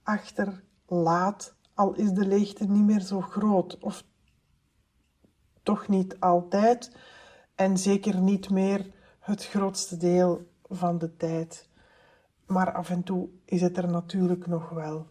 achterlaat, 0.03 1.55
al 1.75 1.95
is 1.95 2.11
de 2.11 2.27
leegte 2.27 2.65
niet 2.65 2.85
meer 2.85 3.01
zo 3.01 3.21
groot, 3.21 3.79
of 3.79 4.05
toch 5.63 5.89
niet 5.89 6.21
altijd, 6.21 6.97
en 7.55 7.79
zeker 7.79 8.21
niet 8.21 8.51
meer 8.51 8.93
het 9.19 9.47
grootste 9.47 9.97
deel 9.97 10.51
van 10.69 10.99
de 10.99 11.17
tijd. 11.17 11.69
Maar 12.47 12.73
af 12.73 12.91
en 12.91 13.03
toe 13.03 13.29
is 13.45 13.61
het 13.61 13.77
er 13.77 13.89
natuurlijk 13.89 14.47
nog 14.47 14.69
wel. 14.69 15.07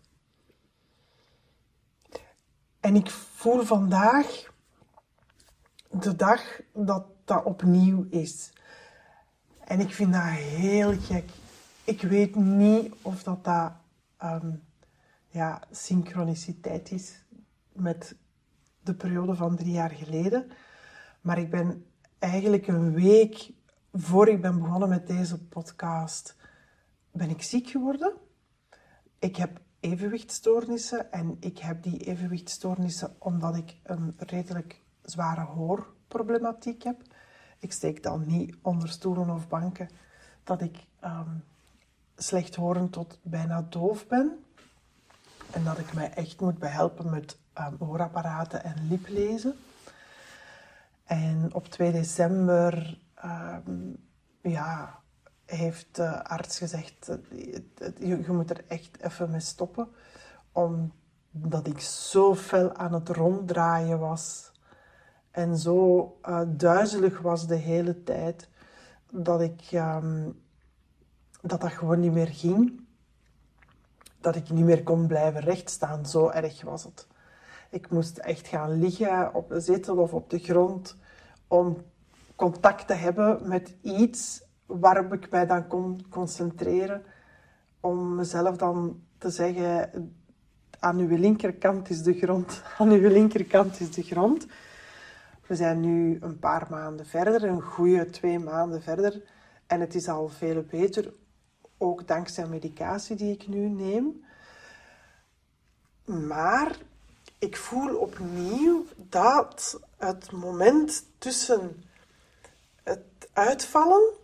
En 2.81 2.95
ik 2.95 3.09
voel 3.09 3.63
vandaag 3.63 4.53
de 5.89 6.15
dag 6.15 6.61
dat 6.73 7.05
dat 7.25 7.43
opnieuw 7.43 8.05
is. 8.09 8.53
En 9.59 9.79
ik 9.79 9.93
vind 9.93 10.13
dat 10.13 10.23
heel 10.23 10.99
gek. 10.99 11.29
Ik 11.83 12.01
weet 12.01 12.35
niet 12.35 12.93
of 13.01 13.23
dat, 13.23 13.43
dat 13.43 13.71
um, 14.23 14.63
ja, 15.27 15.61
synchroniciteit 15.71 16.91
is 16.91 17.23
met 17.71 18.15
de 18.83 18.93
periode 18.93 19.35
van 19.35 19.55
drie 19.55 19.71
jaar 19.71 19.91
geleden. 19.91 20.51
Maar 21.21 21.37
ik 21.37 21.49
ben 21.49 21.85
eigenlijk 22.19 22.67
een 22.67 22.93
week 22.93 23.51
voor 23.93 24.27
ik 24.27 24.41
ben 24.41 24.59
begonnen 24.59 24.89
met 24.89 25.07
deze 25.07 25.43
podcast, 25.43 26.35
ben 27.11 27.29
ik 27.29 27.41
ziek 27.41 27.69
geworden. 27.69 28.13
Ik 29.19 29.35
heb 29.35 29.59
evenwichtstoornissen 29.81 31.11
en 31.11 31.37
ik 31.39 31.57
heb 31.57 31.83
die 31.83 31.97
evenwichtstoornissen 31.97 33.15
omdat 33.17 33.55
ik 33.55 33.75
een 33.83 34.13
redelijk 34.17 34.81
zware 35.01 35.41
hoorproblematiek 35.41 36.83
heb. 36.83 37.01
Ik 37.59 37.71
steek 37.71 38.03
dan 38.03 38.23
niet 38.27 38.55
onder 38.61 38.89
stoelen 38.89 39.29
of 39.29 39.47
banken 39.47 39.89
dat 40.43 40.61
ik 40.61 40.85
um, 41.03 41.43
slecht 42.15 42.55
horen 42.55 42.89
tot 42.89 43.19
bijna 43.21 43.65
doof 43.69 44.07
ben. 44.07 44.43
En 45.51 45.63
dat 45.63 45.77
ik 45.77 45.93
mij 45.93 46.13
echt 46.13 46.39
moet 46.39 46.59
behelpen 46.59 47.09
met 47.09 47.37
um, 47.57 47.75
hoorapparaten 47.79 48.63
en 48.63 48.87
liplezen. 48.89 49.55
En 51.03 51.53
op 51.53 51.67
2 51.67 51.91
december 51.91 52.99
um, 53.25 53.97
ja, 54.41 55.00
heeft 55.51 55.95
de 55.95 56.23
arts 56.23 56.57
gezegd, 56.57 57.17
je, 57.29 57.63
je 57.99 58.25
moet 58.27 58.49
er 58.49 58.63
echt 58.67 59.01
even 59.01 59.31
mee 59.31 59.39
stoppen. 59.39 59.87
Omdat 60.51 61.67
ik 61.67 61.79
zo 61.79 62.35
fel 62.35 62.75
aan 62.75 62.93
het 62.93 63.09
ronddraaien 63.09 63.99
was 63.99 64.51
en 65.31 65.57
zo 65.57 66.17
uh, 66.25 66.41
duizelig 66.47 67.19
was 67.19 67.47
de 67.47 67.55
hele 67.55 68.03
tijd 68.03 68.49
dat 69.11 69.41
ik 69.41 69.71
um, 69.71 70.41
dat 71.41 71.61
dat 71.61 71.71
gewoon 71.71 71.99
niet 71.99 72.11
meer 72.11 72.27
ging. 72.27 72.83
Dat 74.19 74.35
ik 74.35 74.49
niet 74.49 74.65
meer 74.65 74.83
kon 74.83 75.07
blijven 75.07 75.41
rechtstaan. 75.41 76.05
Zo 76.05 76.29
erg 76.29 76.61
was 76.61 76.83
het. 76.83 77.07
Ik 77.69 77.89
moest 77.89 78.17
echt 78.17 78.47
gaan 78.47 78.79
liggen 78.79 79.33
op 79.33 79.51
een 79.51 79.61
zetel 79.61 79.97
of 79.97 80.13
op 80.13 80.29
de 80.29 80.39
grond 80.39 80.95
om 81.47 81.77
contact 82.35 82.87
te 82.87 82.93
hebben 82.93 83.47
met 83.47 83.75
iets 83.81 84.43
waarop 84.79 85.13
ik 85.13 85.29
mij 85.29 85.45
dan 85.45 85.67
kon 85.67 86.05
concentreren. 86.09 87.03
Om 87.79 88.15
mezelf 88.15 88.57
dan 88.57 89.01
te 89.17 89.29
zeggen, 89.29 89.89
aan 90.79 90.97
uw 90.97 91.17
linkerkant 91.17 91.89
is 91.89 92.01
de 92.03 92.13
grond, 92.13 92.61
aan 92.77 92.89
uw 92.89 93.09
linkerkant 93.09 93.79
is 93.79 93.91
de 93.91 94.03
grond. 94.03 94.47
We 95.47 95.55
zijn 95.55 95.79
nu 95.79 96.17
een 96.21 96.39
paar 96.39 96.67
maanden 96.69 97.05
verder, 97.05 97.43
een 97.43 97.61
goede 97.61 98.09
twee 98.09 98.39
maanden 98.39 98.81
verder. 98.81 99.21
En 99.67 99.79
het 99.79 99.95
is 99.95 100.07
al 100.07 100.27
veel 100.27 100.63
beter, 100.69 101.13
ook 101.77 102.07
dankzij 102.07 102.47
medicatie 102.47 103.15
die 103.15 103.33
ik 103.33 103.47
nu 103.47 103.69
neem. 103.69 104.23
Maar 106.05 106.77
ik 107.39 107.57
voel 107.57 107.95
opnieuw 107.95 108.85
dat 108.95 109.79
het 109.97 110.31
moment 110.31 111.05
tussen 111.17 111.83
het 112.83 113.29
uitvallen 113.33 114.19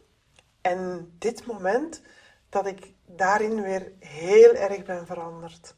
en 0.68 1.12
dit 1.18 1.46
moment, 1.46 2.02
dat 2.50 2.66
ik 2.68 2.94
daarin 3.06 3.62
weer 3.62 3.92
heel 4.00 4.54
erg 4.54 4.84
ben 4.84 5.06
veranderd. 5.06 5.76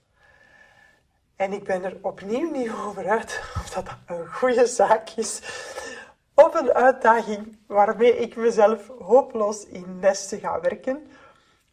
En 1.35 1.53
ik 1.53 1.63
ben 1.63 1.83
er 1.83 1.97
opnieuw 2.01 2.51
niet 2.51 2.71
over 2.71 3.09
uit 3.09 3.41
of 3.61 3.69
dat 3.69 3.87
een 4.05 4.27
goede 4.27 4.65
zaak 4.65 5.09
is 5.09 5.41
op 6.33 6.53
een 6.55 6.73
uitdaging 6.73 7.57
waarmee 7.67 8.17
ik 8.17 8.35
mezelf 8.35 8.87
hopeloos 8.87 9.65
in 9.65 9.99
nesten 9.99 10.39
ga 10.39 10.61
werken. 10.61 11.07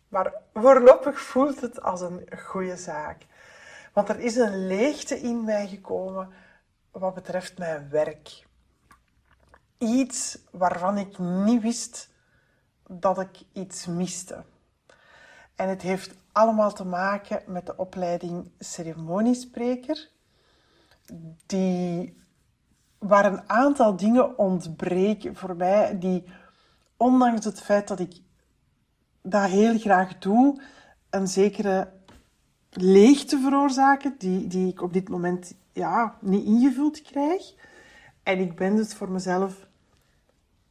Maar 0.08 0.32
voorlopig 0.54 1.20
voelt 1.20 1.60
het 1.60 1.82
als 1.82 2.00
een 2.00 2.28
goede 2.38 2.76
zaak. 2.76 3.22
Want 3.92 4.08
er 4.08 4.20
is 4.20 4.36
een 4.36 4.66
leegte 4.66 5.20
in 5.20 5.44
mij 5.44 5.66
gekomen 5.66 6.32
wat 6.90 7.14
betreft 7.14 7.58
mijn 7.58 7.88
werk. 7.90 8.44
Iets 9.78 10.38
waarvan 10.50 10.98
ik 10.98 11.18
niet 11.18 11.62
wist 11.62 12.08
dat 12.88 13.20
ik 13.20 13.42
iets 13.52 13.86
miste. 13.86 14.44
En 15.54 15.68
het 15.68 15.82
heeft 15.82 16.14
allemaal 16.32 16.72
te 16.72 16.84
maken 16.84 17.42
met 17.46 17.66
de 17.66 17.76
opleiding 17.76 18.50
ceremoniespreker, 18.58 20.08
die, 21.46 22.16
waar 22.98 23.24
een 23.24 23.50
aantal 23.50 23.96
dingen 23.96 24.38
ontbreken 24.38 25.36
voor 25.36 25.56
mij, 25.56 25.98
die 25.98 26.24
ondanks 26.96 27.44
het 27.44 27.60
feit 27.60 27.88
dat 27.88 28.00
ik 28.00 28.20
dat 29.22 29.50
heel 29.50 29.78
graag 29.78 30.18
doe, 30.18 30.62
een 31.10 31.28
zekere 31.28 31.92
leegte 32.70 33.38
veroorzaken, 33.38 34.14
die, 34.18 34.46
die 34.46 34.68
ik 34.68 34.82
op 34.82 34.92
dit 34.92 35.08
moment 35.08 35.54
ja, 35.72 36.16
niet 36.20 36.44
ingevuld 36.44 37.02
krijg. 37.02 37.54
En 38.22 38.38
ik 38.38 38.56
ben 38.56 38.76
dus 38.76 38.94
voor 38.94 39.10
mezelf 39.10 39.66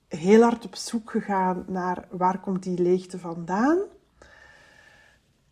heel 0.08 0.42
hard 0.42 0.66
op 0.66 0.76
zoek 0.76 1.12
gegaan 1.12 1.66
naar 1.68 2.08
waar 2.10 2.40
komt 2.40 2.64
die 2.64 2.82
leegte 2.82 3.20
vandaan. 3.20 3.78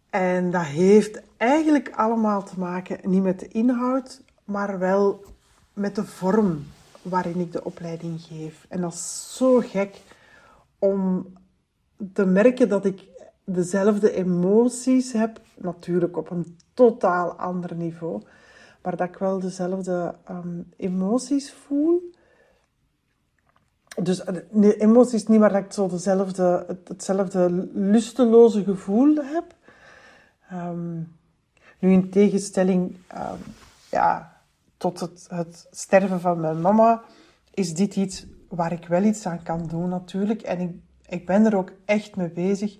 En 0.09 0.51
dat 0.51 0.65
heeft 0.65 1.21
eigenlijk 1.37 1.89
allemaal 1.95 2.43
te 2.43 2.59
maken, 2.59 3.09
niet 3.09 3.23
met 3.23 3.39
de 3.39 3.47
inhoud, 3.47 4.21
maar 4.43 4.79
wel 4.79 5.23
met 5.73 5.95
de 5.95 6.05
vorm 6.05 6.65
waarin 7.01 7.39
ik 7.39 7.51
de 7.51 7.63
opleiding 7.63 8.21
geef. 8.21 8.65
En 8.69 8.81
dat 8.81 8.93
is 8.93 9.35
zo 9.37 9.59
gek 9.59 10.01
om 10.79 11.33
te 12.13 12.25
merken 12.25 12.69
dat 12.69 12.85
ik 12.85 13.03
dezelfde 13.45 14.11
emoties 14.11 15.13
heb, 15.13 15.41
natuurlijk 15.55 16.17
op 16.17 16.29
een 16.29 16.57
totaal 16.73 17.31
ander 17.31 17.75
niveau, 17.75 18.21
maar 18.81 18.95
dat 18.95 19.07
ik 19.07 19.17
wel 19.17 19.39
dezelfde 19.39 20.15
ehm, 20.25 20.61
emoties 20.77 21.53
voel. 21.53 22.11
Dus 24.01 24.23
eh, 24.23 24.35
nee, 24.49 24.77
emoties 24.77 25.27
niet, 25.27 25.39
maar 25.39 25.51
dat 25.53 25.63
ik 25.63 25.71
zo 25.71 25.87
dezelfde, 25.87 26.77
hetzelfde 26.87 27.69
lusteloze 27.73 28.63
gevoel 28.63 29.15
heb. 29.15 29.55
Um, 30.53 31.15
nu 31.79 31.91
in 31.91 32.09
tegenstelling 32.09 32.97
um, 33.15 33.39
ja, 33.89 34.41
tot 34.77 34.99
het, 34.99 35.25
het 35.29 35.67
sterven 35.71 36.19
van 36.19 36.39
mijn 36.39 36.61
mama, 36.61 37.01
is 37.53 37.73
dit 37.73 37.95
iets 37.95 38.25
waar 38.49 38.71
ik 38.71 38.87
wel 38.87 39.03
iets 39.03 39.25
aan 39.25 39.43
kan 39.43 39.67
doen 39.67 39.89
natuurlijk. 39.89 40.41
En 40.41 40.59
ik, 40.59 40.71
ik 41.07 41.25
ben 41.25 41.45
er 41.45 41.55
ook 41.55 41.71
echt 41.85 42.15
mee 42.15 42.29
bezig 42.29 42.77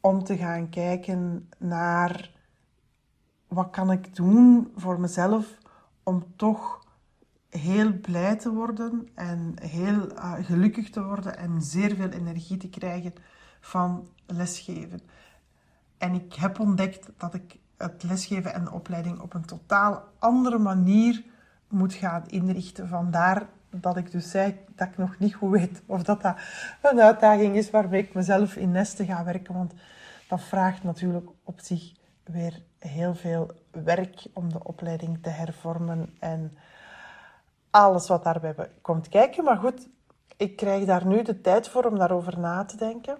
om 0.00 0.24
te 0.24 0.36
gaan 0.36 0.68
kijken 0.68 1.48
naar 1.58 2.30
wat 3.48 3.70
kan 3.70 3.92
ik 3.92 4.16
doen 4.16 4.72
voor 4.76 5.00
mezelf 5.00 5.58
om 6.02 6.24
toch 6.36 6.86
heel 7.50 7.92
blij 7.92 8.36
te 8.36 8.52
worden 8.52 9.08
en 9.14 9.54
heel 9.60 10.12
uh, 10.12 10.34
gelukkig 10.40 10.90
te 10.90 11.04
worden 11.04 11.38
en 11.38 11.62
zeer 11.62 11.94
veel 11.94 12.10
energie 12.10 12.56
te 12.56 12.68
krijgen 12.68 13.14
van 13.60 14.08
lesgeven. 14.26 15.00
En 15.98 16.14
ik 16.14 16.34
heb 16.34 16.60
ontdekt 16.60 17.10
dat 17.16 17.34
ik 17.34 17.58
het 17.76 18.02
lesgeven 18.02 18.54
en 18.54 18.64
de 18.64 18.72
opleiding 18.72 19.20
op 19.20 19.34
een 19.34 19.44
totaal 19.44 20.04
andere 20.18 20.58
manier 20.58 21.24
moet 21.68 21.94
gaan 21.94 22.28
inrichten. 22.28 22.88
Vandaar 22.88 23.46
dat 23.70 23.96
ik 23.96 24.10
dus 24.10 24.30
zei 24.30 24.56
dat 24.74 24.88
ik 24.88 24.96
nog 24.96 25.18
niet 25.18 25.34
goed 25.34 25.50
weet 25.50 25.82
of 25.86 26.02
dat, 26.02 26.22
dat 26.22 26.36
een 26.82 27.00
uitdaging 27.00 27.56
is 27.56 27.70
waarmee 27.70 28.02
ik 28.02 28.14
mezelf 28.14 28.56
in 28.56 28.70
nesten 28.70 29.06
ga 29.06 29.24
werken. 29.24 29.54
Want 29.54 29.72
dat 30.28 30.42
vraagt 30.42 30.82
natuurlijk 30.82 31.30
op 31.44 31.60
zich 31.60 31.92
weer 32.24 32.62
heel 32.78 33.14
veel 33.14 33.50
werk 33.70 34.26
om 34.32 34.52
de 34.52 34.64
opleiding 34.64 35.18
te 35.22 35.30
hervormen 35.30 36.14
en 36.18 36.52
alles 37.70 38.08
wat 38.08 38.24
daarbij 38.24 38.70
komt 38.80 39.08
kijken. 39.08 39.44
Maar 39.44 39.56
goed, 39.56 39.88
ik 40.36 40.56
krijg 40.56 40.84
daar 40.84 41.06
nu 41.06 41.22
de 41.22 41.40
tijd 41.40 41.68
voor 41.68 41.84
om 41.84 41.98
daarover 41.98 42.38
na 42.38 42.64
te 42.64 42.76
denken. 42.76 43.18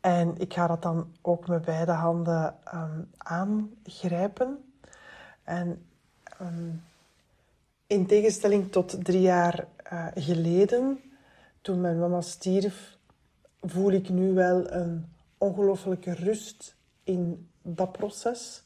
En 0.00 0.38
ik 0.38 0.54
ga 0.54 0.66
dat 0.66 0.82
dan 0.82 1.12
ook 1.20 1.48
met 1.48 1.64
beide 1.64 1.92
handen 1.92 2.56
um, 2.74 3.10
aangrijpen. 3.16 4.72
En 5.44 5.86
um, 6.40 6.84
in 7.86 8.06
tegenstelling 8.06 8.72
tot 8.72 9.04
drie 9.04 9.20
jaar 9.20 9.66
uh, 9.92 10.06
geleden, 10.14 11.00
toen 11.60 11.80
mijn 11.80 11.98
mama 11.98 12.20
stierf, 12.20 12.96
voel 13.60 13.90
ik 13.90 14.08
nu 14.08 14.32
wel 14.32 14.70
een 14.72 15.12
ongelofelijke 15.38 16.14
rust 16.14 16.76
in 17.04 17.48
dat 17.62 17.92
proces. 17.92 18.62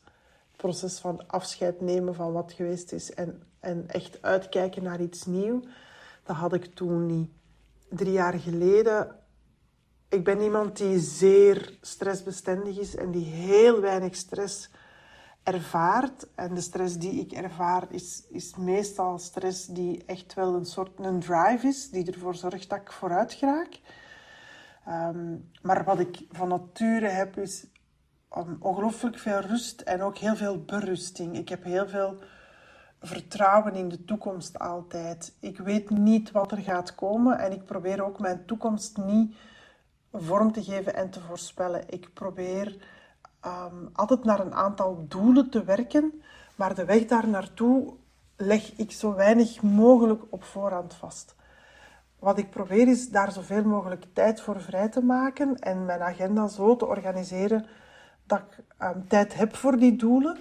Het 0.51 0.57
proces 0.57 0.99
van 0.99 1.27
afscheid 1.27 1.81
nemen 1.81 2.15
van 2.15 2.33
wat 2.33 2.53
geweest 2.53 2.93
is 2.93 3.15
en, 3.15 3.43
en 3.65 3.85
echt 3.89 4.23
uitkijken 4.23 4.83
naar 4.83 5.01
iets 5.01 5.25
nieuws. 5.25 5.65
Dat 6.23 6.37
had 6.37 6.53
ik 6.53 6.75
toen 6.75 7.07
niet. 7.07 7.31
Drie 7.89 8.13
jaar 8.13 8.39
geleden 8.39 9.25
ik 10.15 10.25
ben 10.25 10.41
iemand 10.41 10.77
die 10.77 10.99
zeer 10.99 11.79
stressbestendig 11.81 12.79
is 12.79 12.97
en 12.97 13.11
die 13.11 13.25
heel 13.25 13.81
weinig 13.81 14.17
stress 14.17 14.71
ervaart. 15.43 16.27
En 16.35 16.55
de 16.55 16.61
stress 16.61 16.99
die 16.99 17.21
ik 17.21 17.33
ervaar 17.33 17.87
is, 17.91 18.25
is 18.29 18.57
meestal 18.57 19.19
stress 19.19 19.67
die 19.67 20.05
echt 20.07 20.35
wel 20.35 20.55
een 20.55 20.65
soort 20.65 20.99
een 20.99 21.21
drive 21.21 21.67
is, 21.67 21.91
die 21.91 22.13
ervoor 22.13 22.35
zorgt 22.35 22.69
dat 22.69 22.81
ik 22.81 22.93
vooruit 22.93 23.39
raak. 23.41 23.81
Ehm, 24.87 25.37
maar 25.63 25.85
wat 25.85 25.99
ik 25.99 26.27
van 26.31 26.49
nature 26.49 27.09
heb, 27.09 27.39
is 27.39 27.67
ongelooflijk 28.59 29.19
veel 29.19 29.41
rust 29.41 29.81
en 29.81 30.03
ook 30.03 30.19
heel 30.19 30.37
veel 30.37 30.65
berusting. 30.65 31.37
Ik 31.37 31.49
heb 31.49 31.65
heel 31.65 31.89
veel 31.89 32.19
vertrouwen 33.07 33.75
in 33.75 33.89
de 33.89 34.05
toekomst 34.05 34.59
altijd. 34.59 35.37
Ik 35.41 35.59
weet 35.59 35.91
niet 35.91 36.31
wat 36.31 36.53
er 36.53 36.59
gaat 36.59 36.95
komen 36.95 37.39
en 37.39 37.53
ik 37.53 37.65
probeer 37.65 38.05
ook 38.05 38.21
mijn 38.21 38.45
toekomst 38.47 38.97
niet 38.97 39.37
vorm 40.13 40.53
te 40.53 40.63
geven 40.63 40.95
en 40.95 41.11
te 41.11 41.21
voorspellen. 41.21 41.85
Ik 41.89 42.13
probeer 42.13 42.87
um, 43.47 43.91
altijd 43.93 44.25
naar 44.25 44.41
een 44.41 44.55
aantal 44.55 45.05
doelen 45.09 45.51
te 45.51 45.65
werken, 45.65 46.23
maar 46.55 46.75
de 46.75 46.85
weg 46.85 47.05
daar 47.05 47.29
naartoe 47.29 47.95
leg 48.37 48.77
ik 48.77 48.93
zo 48.93 49.15
weinig 49.15 49.63
mogelijk 49.63 50.23
op 50.31 50.45
voorhand 50.45 50.95
vast. 50.95 51.35
Wat 52.19 52.39
ik 52.39 52.51
probeer 52.51 52.89
is 52.89 53.11
daar 53.11 53.33
zoveel 53.33 53.65
mogelijk 53.65 54.05
tijd 54.13 54.41
voor 54.41 54.61
vrij 54.61 54.89
te 54.89 55.03
maken 55.03 55.59
en 55.59 55.85
mijn 55.85 56.01
agenda 56.01 56.49
zo 56.49 56.77
te 56.77 56.87
organiseren 56.87 57.67
dat 58.27 58.39
ik 58.39 58.65
um, 58.83 59.09
tijd 59.09 59.35
heb 59.35 59.57
voor 59.57 59.77
die 59.77 59.97
doelen. 59.97 60.39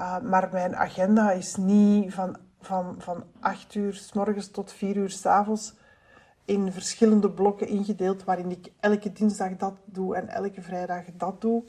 Uh, 0.00 0.18
maar 0.20 0.48
mijn 0.52 0.76
agenda 0.76 1.30
is 1.30 1.56
niet 1.56 2.14
van, 2.14 2.36
van, 2.60 2.94
van 2.98 3.24
8 3.40 3.74
uur 3.74 3.94
s 3.94 4.12
morgens 4.12 4.50
tot 4.50 4.72
4 4.72 4.96
uur 4.96 5.10
s 5.10 5.26
avonds 5.26 5.74
in 6.44 6.72
verschillende 6.72 7.30
blokken 7.30 7.68
ingedeeld, 7.68 8.24
waarin 8.24 8.50
ik 8.50 8.72
elke 8.80 9.12
dinsdag 9.12 9.56
dat 9.56 9.74
doe 9.84 10.16
en 10.16 10.28
elke 10.28 10.62
vrijdag 10.62 11.04
dat 11.16 11.40
doe. 11.40 11.62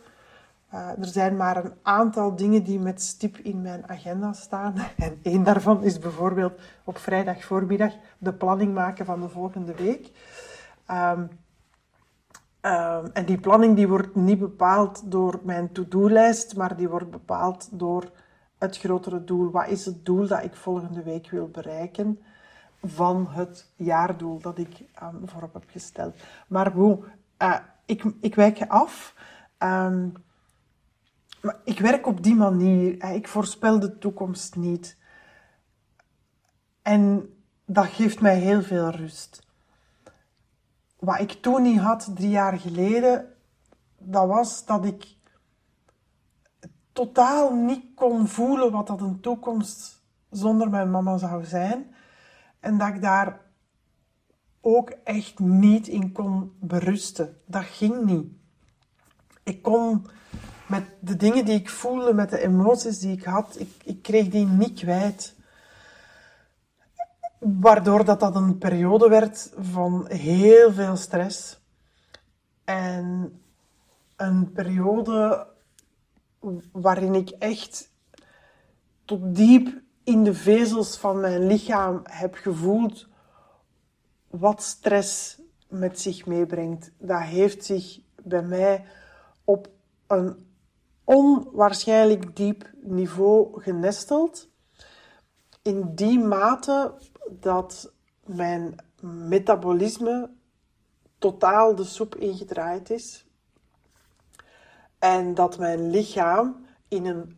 Uh, 0.74 0.90
er 0.90 1.06
zijn 1.06 1.38
maar 1.38 1.66
een 1.66 1.74
aantal 1.82 2.36
dingen 2.36 2.64
die 2.64 2.80
met 2.80 3.02
stip 3.02 3.38
in 3.38 3.62
mijn 3.62 3.90
agenda 3.90 4.34
staan. 4.34 4.74
En 4.98 5.20
één 5.22 5.44
daarvan 5.44 5.84
is 5.84 6.00
bijvoorbeeld 6.00 6.60
op 6.84 6.98
vrijdag 6.98 7.44
voormiddag 7.44 7.94
de 8.18 8.34
planning 8.34 8.74
maken 8.74 9.06
van 9.06 9.22
de 9.22 9.30
volgende 9.30 9.76
week. 9.76 10.12
Um, 10.92 11.30
um, 12.66 13.10
en 13.14 13.26
die 13.26 13.40
planning 13.40 13.76
die 13.76 13.88
wordt 13.88 14.16
niet 14.16 14.40
bepaald 14.40 15.12
door 15.12 15.40
mijn 15.44 15.72
to-do-lijst, 15.72 16.56
maar 16.56 16.76
die 16.76 16.90
wordt 16.90 17.12
bepaald 17.12 17.70
door 17.72 18.12
het 18.58 18.78
grotere 18.78 19.24
doel. 19.24 19.52
Wat 19.52 19.68
is 19.68 19.86
het 19.86 20.06
doel 20.06 20.28
dat 20.28 20.44
ik 20.44 20.56
volgende 20.56 21.04
week 21.04 21.30
wil 21.30 21.48
bereiken? 21.48 22.20
van 22.84 23.28
het 23.30 23.72
jaardoel 23.76 24.40
dat 24.40 24.58
ik 24.58 24.84
um, 25.04 25.22
voorop 25.26 25.54
heb 25.54 25.64
gesteld. 25.68 26.16
Maar 26.48 26.72
hoe? 26.72 27.04
Uh, 27.42 27.58
ik, 27.86 28.04
ik 28.22 28.36
wijk 28.36 28.62
af. 28.68 29.16
Um, 29.60 30.14
maar 31.42 31.58
ik 31.64 31.80
werk 31.80 32.08
op 32.08 32.24
die 32.24 32.36
manier. 32.36 33.04
Ik 33.14 33.28
voorspel 33.28 33.80
de 33.80 33.98
toekomst 33.98 34.56
niet. 34.56 34.98
En 36.82 37.34
dat 37.66 37.88
geeft 37.88 38.22
mij 38.22 38.38
heel 38.38 38.62
veel 38.62 38.90
rust. 38.90 39.48
Wat 41.04 41.20
ik 41.20 41.32
toen 41.32 41.62
niet 41.62 41.80
had, 41.80 42.12
drie 42.16 42.30
jaar 42.30 42.60
geleden, 42.60 43.34
dat 43.98 44.28
was 44.28 44.66
dat 44.66 44.86
ik 44.86 45.16
totaal 46.94 47.54
niet 47.54 47.86
kon 47.96 48.28
voelen 48.28 48.72
wat 48.72 48.88
dat 48.88 49.02
een 49.02 49.20
toekomst 49.20 50.02
zonder 50.30 50.70
mijn 50.70 50.92
mama 50.92 51.18
zou 51.18 51.46
zijn. 51.46 51.96
En 52.60 52.78
dat 52.78 52.88
ik 52.88 53.02
daar 53.02 53.40
ook 54.62 54.90
echt 55.04 55.40
niet 55.40 55.88
in 55.88 56.12
kon 56.12 56.54
berusten. 56.60 57.38
Dat 57.46 57.64
ging 57.64 58.06
niet. 58.06 58.28
Ik 59.44 59.62
kon 59.62 60.08
met 60.68 60.86
de 61.00 61.16
dingen 61.16 61.46
die 61.46 61.56
ik 61.56 61.70
voelde, 61.70 62.14
met 62.14 62.30
de 62.30 62.40
emoties 62.40 63.00
die 63.00 63.18
ik 63.18 63.24
had, 63.24 63.60
ik, 63.60 63.72
ik 63.84 64.02
kreeg 64.02 64.28
die 64.28 64.46
niet 64.46 64.80
kwijt. 64.80 65.36
Waardoor 67.44 68.06
dat, 68.06 68.20
dat 68.20 68.36
een 68.36 68.58
periode 68.58 69.10
werd 69.10 69.54
van 69.60 70.06
heel 70.08 70.74
veel 70.74 70.96
stress. 70.96 71.62
En 72.64 73.40
een 74.16 74.52
periode 74.52 75.48
waarin 76.72 77.16
ik 77.16 77.30
echt 77.30 77.92
tot 79.06 79.36
diep 79.36 79.82
in 80.04 80.24
de 80.24 80.34
vezels 80.34 80.98
van 80.98 81.20
mijn 81.20 81.48
lichaam 81.48 82.02
heb 82.04 82.36
gevoeld 82.36 83.08
wat 84.30 84.64
stress 84.64 85.42
met 85.68 86.00
zich 86.00 86.26
meebrengt. 86.26 86.92
Dat 86.98 87.22
heeft 87.22 87.66
zich 87.66 88.00
bij 88.24 88.44
mij 88.44 88.86
op 89.44 89.70
een 90.08 90.48
onwaarschijnlijk 91.04 92.36
diep 92.36 92.70
niveau 92.82 93.62
genesteld. 93.62 94.50
In 95.62 95.96
die 95.96 96.20
mate 96.20 96.94
dat 97.30 97.94
mijn 98.26 98.76
metabolisme 99.02 100.30
totaal 101.18 101.76
de 101.76 101.84
soep 101.84 102.16
ingedraaid 102.16 102.90
is. 102.90 103.26
En 105.00 105.34
dat 105.34 105.58
mijn 105.58 105.90
lichaam 105.90 106.66
in 106.88 107.06
een 107.06 107.38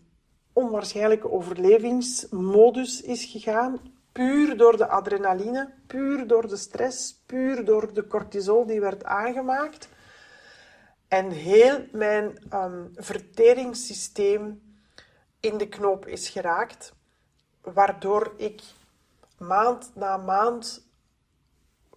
onwaarschijnlijke 0.53 1.31
overlevingsmodus 1.31 3.01
is 3.01 3.25
gegaan. 3.25 3.79
Puur 4.11 4.57
door 4.57 4.77
de 4.77 4.87
adrenaline, 4.87 5.73
puur 5.87 6.27
door 6.27 6.47
de 6.47 6.57
stress, 6.57 7.21
puur 7.25 7.65
door 7.65 7.93
de 7.93 8.07
cortisol 8.07 8.65
die 8.65 8.79
werd 8.79 9.03
aangemaakt. 9.03 9.89
En 11.07 11.29
heel 11.29 11.85
mijn 11.91 12.37
um, 12.53 12.91
verteringssysteem 12.95 14.61
in 15.39 15.57
de 15.57 15.67
knoop 15.67 16.07
is 16.07 16.29
geraakt, 16.29 16.93
waardoor 17.61 18.33
ik 18.37 18.61
maand 19.37 19.91
na 19.95 20.17
maand 20.17 20.87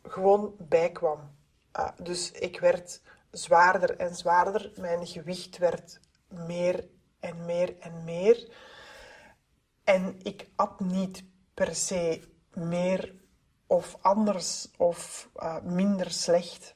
gewoon 0.03 0.55
bijkwam. 0.59 1.37
Uh, 1.79 1.89
dus 2.03 2.31
ik 2.31 2.61
werd 2.61 3.01
zwaarder 3.31 3.97
en 3.97 4.15
zwaarder, 4.15 4.73
mijn 4.77 5.07
gewicht 5.07 5.59
werd 5.59 6.01
meer 6.29 6.89
en 7.21 7.45
meer 7.45 7.79
en 7.79 8.05
meer. 8.05 8.53
En 9.85 10.17
ik 10.23 10.49
at 10.57 10.81
niet 10.81 11.25
per 11.55 11.75
se 11.75 12.23
meer 12.53 13.15
of 13.67 13.97
anders 14.01 14.71
of 14.77 15.29
uh, 15.37 15.61
minder 15.63 16.11
slecht. 16.11 16.75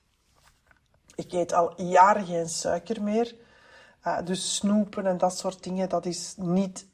Ik 1.15 1.33
eet 1.33 1.53
al 1.53 1.83
jaren 1.83 2.27
geen 2.27 2.49
suiker 2.49 3.03
meer. 3.03 3.37
Uh, 4.07 4.23
dus 4.25 4.55
snoepen 4.55 5.07
en 5.07 5.19
dat 5.19 5.39
soort 5.39 5.63
dingen, 5.63 5.89
dat 5.89 6.07
is 6.07 6.35
niet, 6.37 6.87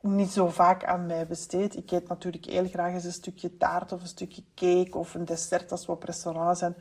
niet 0.00 0.30
zo 0.30 0.48
vaak 0.48 0.84
aan 0.84 1.06
mij 1.06 1.26
besteed. 1.26 1.76
Ik 1.76 1.90
eet 1.90 2.08
natuurlijk 2.08 2.44
heel 2.44 2.68
graag 2.68 2.92
eens 2.92 3.04
een 3.04 3.12
stukje 3.12 3.56
taart 3.56 3.92
of 3.92 4.00
een 4.00 4.06
stukje 4.06 4.42
cake 4.54 4.98
of 4.98 5.14
een 5.14 5.24
dessert 5.24 5.72
als 5.72 5.86
we 5.86 5.92
op 5.92 6.02
restaurant 6.02 6.58
zijn. 6.58 6.74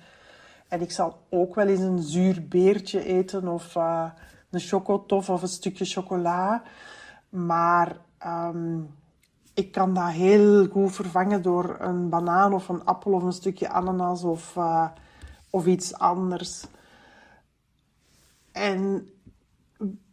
En 0.68 0.82
ik 0.82 0.92
zal 0.92 1.18
ook 1.30 1.56
wel 1.56 1.68
eens 1.68 1.82
een 1.82 2.02
zuur 2.02 2.48
beertje 2.48 3.04
eten 3.04 3.48
of 3.48 3.76
uh, 3.76 4.10
een 4.50 4.60
chocotof 4.60 5.30
of 5.30 5.42
een 5.42 5.48
stukje 5.48 5.86
chocola. 5.86 6.64
Maar 7.30 7.98
um, 8.26 8.96
ik 9.54 9.72
kan 9.72 9.94
dat 9.94 10.10
heel 10.10 10.68
goed 10.68 10.96
vervangen 10.96 11.42
door 11.42 11.76
een 11.80 12.10
banaan 12.10 12.54
of 12.54 12.70
een 12.70 12.86
appel 12.86 13.12
of 13.12 13.24
een 13.24 13.32
stukje 13.32 13.70
ananas 13.70 14.24
of, 14.24 14.56
uh, 14.56 14.88
of 15.50 15.66
iets 15.66 15.94
anders. 15.94 16.66
En 18.52 19.10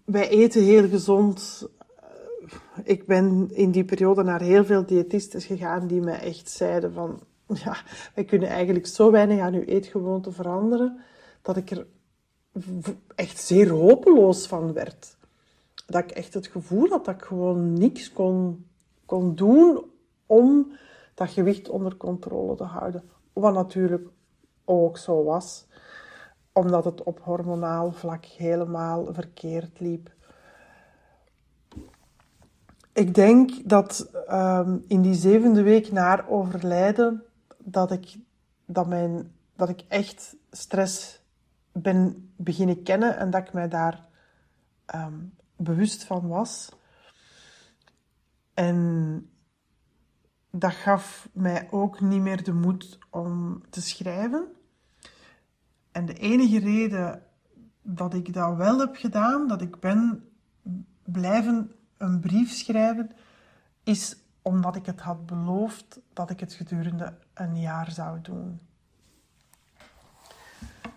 wij 0.04 0.28
eten 0.28 0.62
heel 0.62 0.88
gezond. 0.88 1.68
Ik 2.82 3.06
ben 3.06 3.48
in 3.52 3.70
die 3.70 3.84
periode 3.84 4.22
naar 4.22 4.40
heel 4.40 4.64
veel 4.64 4.86
diëtisten 4.86 5.40
gegaan 5.40 5.86
die 5.86 6.00
mij 6.00 6.20
echt 6.20 6.50
zeiden 6.50 6.92
van... 6.92 7.20
Ja, 7.64 7.76
wij 8.14 8.24
kunnen 8.24 8.48
eigenlijk 8.48 8.86
zo 8.86 9.10
weinig 9.10 9.40
aan 9.40 9.54
uw 9.54 9.62
eetgewoonte 9.62 10.32
veranderen, 10.32 11.00
dat 11.42 11.56
ik 11.56 11.70
er 11.70 11.86
echt 13.14 13.38
zeer 13.38 13.70
hopeloos 13.70 14.46
van 14.46 14.72
werd. 14.72 15.16
Dat 15.86 16.02
ik 16.02 16.10
echt 16.10 16.34
het 16.34 16.46
gevoel 16.46 16.88
had 16.88 17.04
dat 17.04 17.14
ik 17.14 17.22
gewoon 17.22 17.72
niks 17.72 18.12
kon, 18.12 18.66
kon 19.04 19.34
doen 19.34 19.84
om 20.26 20.72
dat 21.14 21.30
gewicht 21.30 21.68
onder 21.68 21.96
controle 21.96 22.56
te 22.56 22.64
houden. 22.64 23.02
Wat 23.32 23.54
natuurlijk 23.54 24.08
ook 24.64 24.98
zo 24.98 25.24
was, 25.24 25.66
omdat 26.52 26.84
het 26.84 27.02
op 27.02 27.20
hormonaal 27.22 27.92
vlak 27.92 28.24
helemaal 28.24 29.08
verkeerd 29.12 29.80
liep. 29.80 30.12
Ik 32.94 33.14
denk 33.14 33.68
dat 33.68 34.10
um, 34.30 34.84
in 34.86 35.02
die 35.02 35.14
zevende 35.14 35.62
week 35.62 35.92
na 35.92 36.26
overlijden, 36.26 37.22
dat 37.58 37.90
ik, 37.90 38.16
dat 38.64 38.86
mijn, 38.86 39.32
dat 39.56 39.68
ik 39.68 39.84
echt 39.88 40.36
stress 40.50 41.22
ben 41.72 42.32
beginnen 42.36 42.82
kennen 42.82 43.16
en 43.16 43.30
dat 43.30 43.46
ik 43.46 43.52
mij 43.52 43.68
daar 43.68 44.06
um, 44.94 45.34
bewust 45.56 46.04
van 46.04 46.28
was. 46.28 46.68
En 48.54 49.30
dat 50.50 50.72
gaf 50.72 51.28
mij 51.32 51.68
ook 51.70 52.00
niet 52.00 52.20
meer 52.20 52.44
de 52.44 52.52
moed 52.52 52.98
om 53.10 53.62
te 53.70 53.82
schrijven. 53.82 54.46
En 55.92 56.06
de 56.06 56.14
enige 56.14 56.58
reden 56.58 57.22
dat 57.82 58.14
ik 58.14 58.32
dat 58.32 58.56
wel 58.56 58.78
heb 58.78 58.96
gedaan, 58.96 59.48
dat 59.48 59.62
ik 59.62 59.80
ben 59.80 60.28
blijven 61.04 61.72
een 61.96 62.20
brief 62.20 62.50
schrijven, 62.50 63.10
is 63.82 64.16
omdat 64.42 64.76
ik 64.76 64.86
het 64.86 65.00
had 65.00 65.26
beloofd 65.26 66.00
dat 66.12 66.30
ik 66.30 66.40
het 66.40 66.52
gedurende 66.52 67.14
een 67.34 67.60
jaar 67.60 67.90
zou 67.90 68.20
doen. 68.20 68.60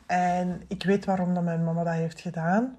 En 0.06 0.62
ik 0.68 0.84
weet 0.84 1.06
waarom 1.06 1.34
dat 1.34 1.44
mijn 1.44 1.64
mama 1.64 1.84
dat 1.84 1.94
heeft 1.94 2.22
gedaan. 2.22 2.76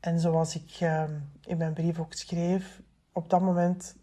En 0.00 0.20
zoals 0.20 0.54
ik 0.54 0.80
uh, 0.80 1.04
in 1.44 1.56
mijn 1.56 1.72
brief 1.72 1.98
ook 1.98 2.12
schreef, 2.12 2.80
op 3.12 3.30
dat 3.30 3.40
moment 3.40 3.96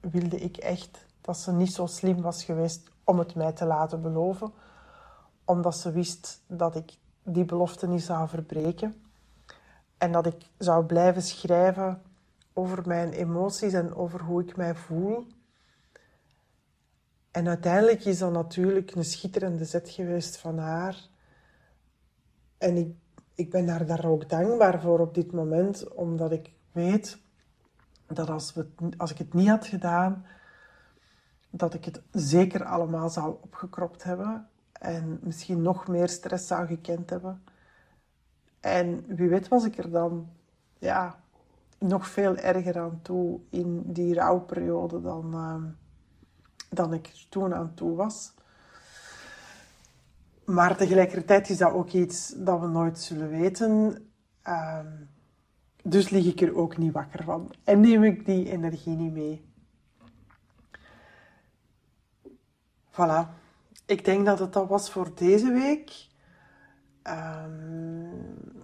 wilde 0.00 0.40
ik 0.40 0.56
echt 0.56 1.06
dat 1.20 1.38
ze 1.38 1.52
niet 1.52 1.72
zo 1.72 1.86
slim 1.86 2.20
was 2.20 2.44
geweest 2.44 2.90
om 3.04 3.18
het 3.18 3.34
mij 3.34 3.52
te 3.52 3.64
laten 3.64 4.02
beloven. 4.02 4.52
Omdat 5.44 5.76
ze 5.76 5.92
wist 5.92 6.42
dat 6.46 6.76
ik 6.76 6.92
die 7.22 7.44
belofte 7.44 7.88
niet 7.88 8.02
zou 8.02 8.28
verbreken. 8.28 9.02
En 9.98 10.12
dat 10.12 10.26
ik 10.26 10.46
zou 10.58 10.84
blijven 10.84 11.22
schrijven 11.22 12.02
over 12.52 12.86
mijn 12.86 13.12
emoties 13.12 13.72
en 13.72 13.94
over 13.94 14.20
hoe 14.20 14.42
ik 14.42 14.56
mij 14.56 14.74
voel. 14.74 15.26
En 17.30 17.48
uiteindelijk 17.48 18.04
is 18.04 18.18
dat 18.18 18.32
natuurlijk 18.32 18.94
een 18.94 19.04
schitterende 19.04 19.64
zet 19.64 19.90
geweest 19.90 20.36
van 20.36 20.58
haar. 20.58 21.08
En 22.58 22.76
ik, 22.76 22.94
ik 23.34 23.50
ben 23.50 23.68
haar 23.68 23.86
daar 23.86 24.04
ook 24.04 24.28
dankbaar 24.28 24.80
voor 24.80 24.98
op 24.98 25.14
dit 25.14 25.32
moment, 25.32 25.94
omdat 25.94 26.32
ik 26.32 26.52
weet 26.72 27.18
dat 28.06 28.30
als, 28.30 28.54
we, 28.54 28.66
als 28.96 29.10
ik 29.10 29.18
het 29.18 29.34
niet 29.34 29.48
had 29.48 29.66
gedaan, 29.66 30.26
dat 31.50 31.74
ik 31.74 31.84
het 31.84 32.02
zeker 32.10 32.64
allemaal 32.64 33.08
zou 33.08 33.36
opgekropt 33.42 34.02
hebben 34.02 34.48
en 34.72 35.18
misschien 35.22 35.62
nog 35.62 35.88
meer 35.88 36.08
stress 36.08 36.46
zou 36.46 36.66
gekend 36.66 37.10
hebben. 37.10 37.42
En 38.60 39.16
wie 39.16 39.28
weet 39.28 39.48
was 39.48 39.64
ik 39.64 39.78
er 39.78 39.90
dan 39.90 40.30
ja, 40.78 41.21
nog 41.82 42.08
veel 42.08 42.36
erger 42.36 42.78
aan 42.78 43.00
toe 43.02 43.40
in 43.50 43.82
die 43.92 44.14
rouwperiode 44.14 45.00
dan, 45.00 45.34
uh, 45.34 45.64
dan 46.68 46.92
ik 46.92 47.26
toen 47.28 47.54
aan 47.54 47.74
toe 47.74 47.96
was. 47.96 48.34
Maar 50.44 50.76
tegelijkertijd 50.76 51.48
is 51.48 51.58
dat 51.58 51.72
ook 51.72 51.90
iets 51.90 52.34
dat 52.36 52.60
we 52.60 52.66
nooit 52.66 52.98
zullen 52.98 53.28
weten. 53.28 53.96
Uh, 54.46 54.78
dus 55.82 56.08
lig 56.08 56.26
ik 56.26 56.40
er 56.40 56.56
ook 56.56 56.76
niet 56.76 56.92
wakker 56.92 57.24
van. 57.24 57.52
En 57.64 57.80
neem 57.80 58.04
ik 58.04 58.26
die 58.26 58.50
energie 58.50 58.96
niet 58.96 59.12
mee. 59.12 59.44
Voilà. 62.90 63.40
Ik 63.86 64.04
denk 64.04 64.26
dat 64.26 64.38
het 64.38 64.52
dat 64.52 64.68
was 64.68 64.90
voor 64.90 65.14
deze 65.14 65.52
week. 65.52 66.10
Um, 67.08 68.10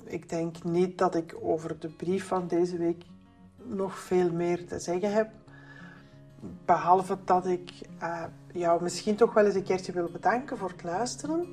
ik 0.04 0.28
denk 0.28 0.64
niet 0.64 0.98
dat 0.98 1.14
ik 1.14 1.36
over 1.40 1.78
de 1.78 1.88
brief 1.88 2.26
van 2.26 2.48
deze 2.48 2.76
week 2.76 3.04
nog 3.56 3.98
veel 3.98 4.32
meer 4.32 4.66
te 4.66 4.78
zeggen 4.78 5.12
heb. 5.12 5.30
Behalve 6.64 7.16
dat 7.24 7.46
ik 7.46 7.70
uh, 8.02 8.22
jou 8.52 8.82
misschien 8.82 9.16
toch 9.16 9.34
wel 9.34 9.44
eens 9.44 9.54
een 9.54 9.62
keertje 9.62 9.92
wil 9.92 10.10
bedanken 10.10 10.58
voor 10.58 10.68
het 10.70 10.82
luisteren. 10.82 11.46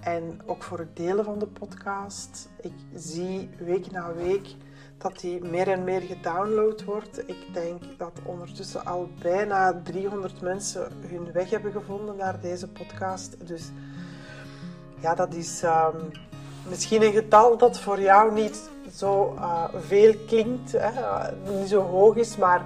En 0.00 0.40
ook 0.46 0.62
voor 0.62 0.78
het 0.78 0.96
delen 0.96 1.24
van 1.24 1.38
de 1.38 1.46
podcast. 1.46 2.48
Ik 2.60 2.72
zie 2.94 3.50
week 3.58 3.90
na 3.90 4.14
week 4.14 4.54
dat 4.98 5.20
die 5.20 5.44
meer 5.44 5.68
en 5.68 5.84
meer 5.84 6.00
gedownload 6.00 6.84
wordt. 6.84 7.28
Ik 7.28 7.46
denk 7.52 7.82
dat 7.96 8.20
ondertussen 8.24 8.84
al 8.84 9.10
bijna 9.22 9.80
300 9.82 10.40
mensen 10.40 10.92
hun 11.06 11.32
weg 11.32 11.50
hebben 11.50 11.72
gevonden 11.72 12.16
naar 12.16 12.40
deze 12.40 12.68
podcast. 12.68 13.46
Dus 13.46 13.70
ja, 15.00 15.14
dat 15.14 15.34
is 15.34 15.62
um, 15.62 16.10
misschien 16.68 17.02
een 17.02 17.12
getal 17.12 17.56
dat 17.56 17.80
voor 17.80 18.00
jou 18.00 18.32
niet 18.32 18.70
zo 18.94 19.34
uh, 19.34 19.64
veel 19.86 20.14
klinkt, 20.26 20.72
hè, 20.72 20.90
niet 21.58 21.68
zo 21.68 21.82
hoog 21.82 22.16
is, 22.16 22.36
maar 22.36 22.64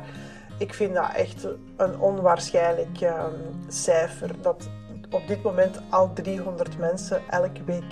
ik 0.58 0.74
vind 0.74 0.94
dat 0.94 1.10
echt 1.14 1.46
een 1.76 1.98
onwaarschijnlijk 1.98 3.00
ehm, 3.00 3.34
cijfer. 3.68 4.42
Dat 4.42 4.68
op 5.10 5.26
dit 5.26 5.42
moment 5.42 5.80
al 5.88 6.12
300 6.12 6.78
mensen 6.78 7.22
elke 7.28 7.64
week 7.64 7.84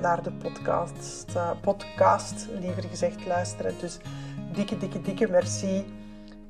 naar 0.00 0.22
de 0.22 0.32
podcast, 0.32 1.24
uh, 1.36 1.50
podcast 1.60 2.46
liever 2.60 2.82
gezegd, 2.82 3.26
luisteren. 3.26 3.74
Dus 3.80 3.98
dikke, 4.52 4.78
dikke, 4.78 5.00
dikke 5.00 5.28
merci. 5.30 5.84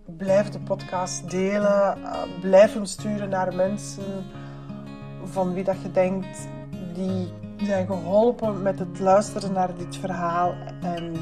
Blijf 0.04 0.48
de 0.48 0.58
podcast 0.58 1.30
delen. 1.30 1.98
Blijf 2.40 2.74
hem 2.74 2.84
sturen 2.84 3.28
naar 3.28 3.54
mensen 3.54 4.26
van 5.24 5.54
wie 5.54 5.64
dat 5.64 5.82
je 5.82 5.90
denkt 5.90 6.48
die 6.98 7.32
zijn 7.66 7.86
geholpen 7.86 8.62
met 8.62 8.78
het 8.78 8.98
luisteren 9.00 9.52
naar 9.52 9.76
dit 9.76 9.96
verhaal. 9.96 10.54
En 10.80 11.12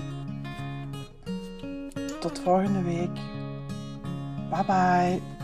tot 2.20 2.38
volgende 2.38 2.82
week. 2.82 3.18
Bye 4.50 4.64
bye. 4.66 5.35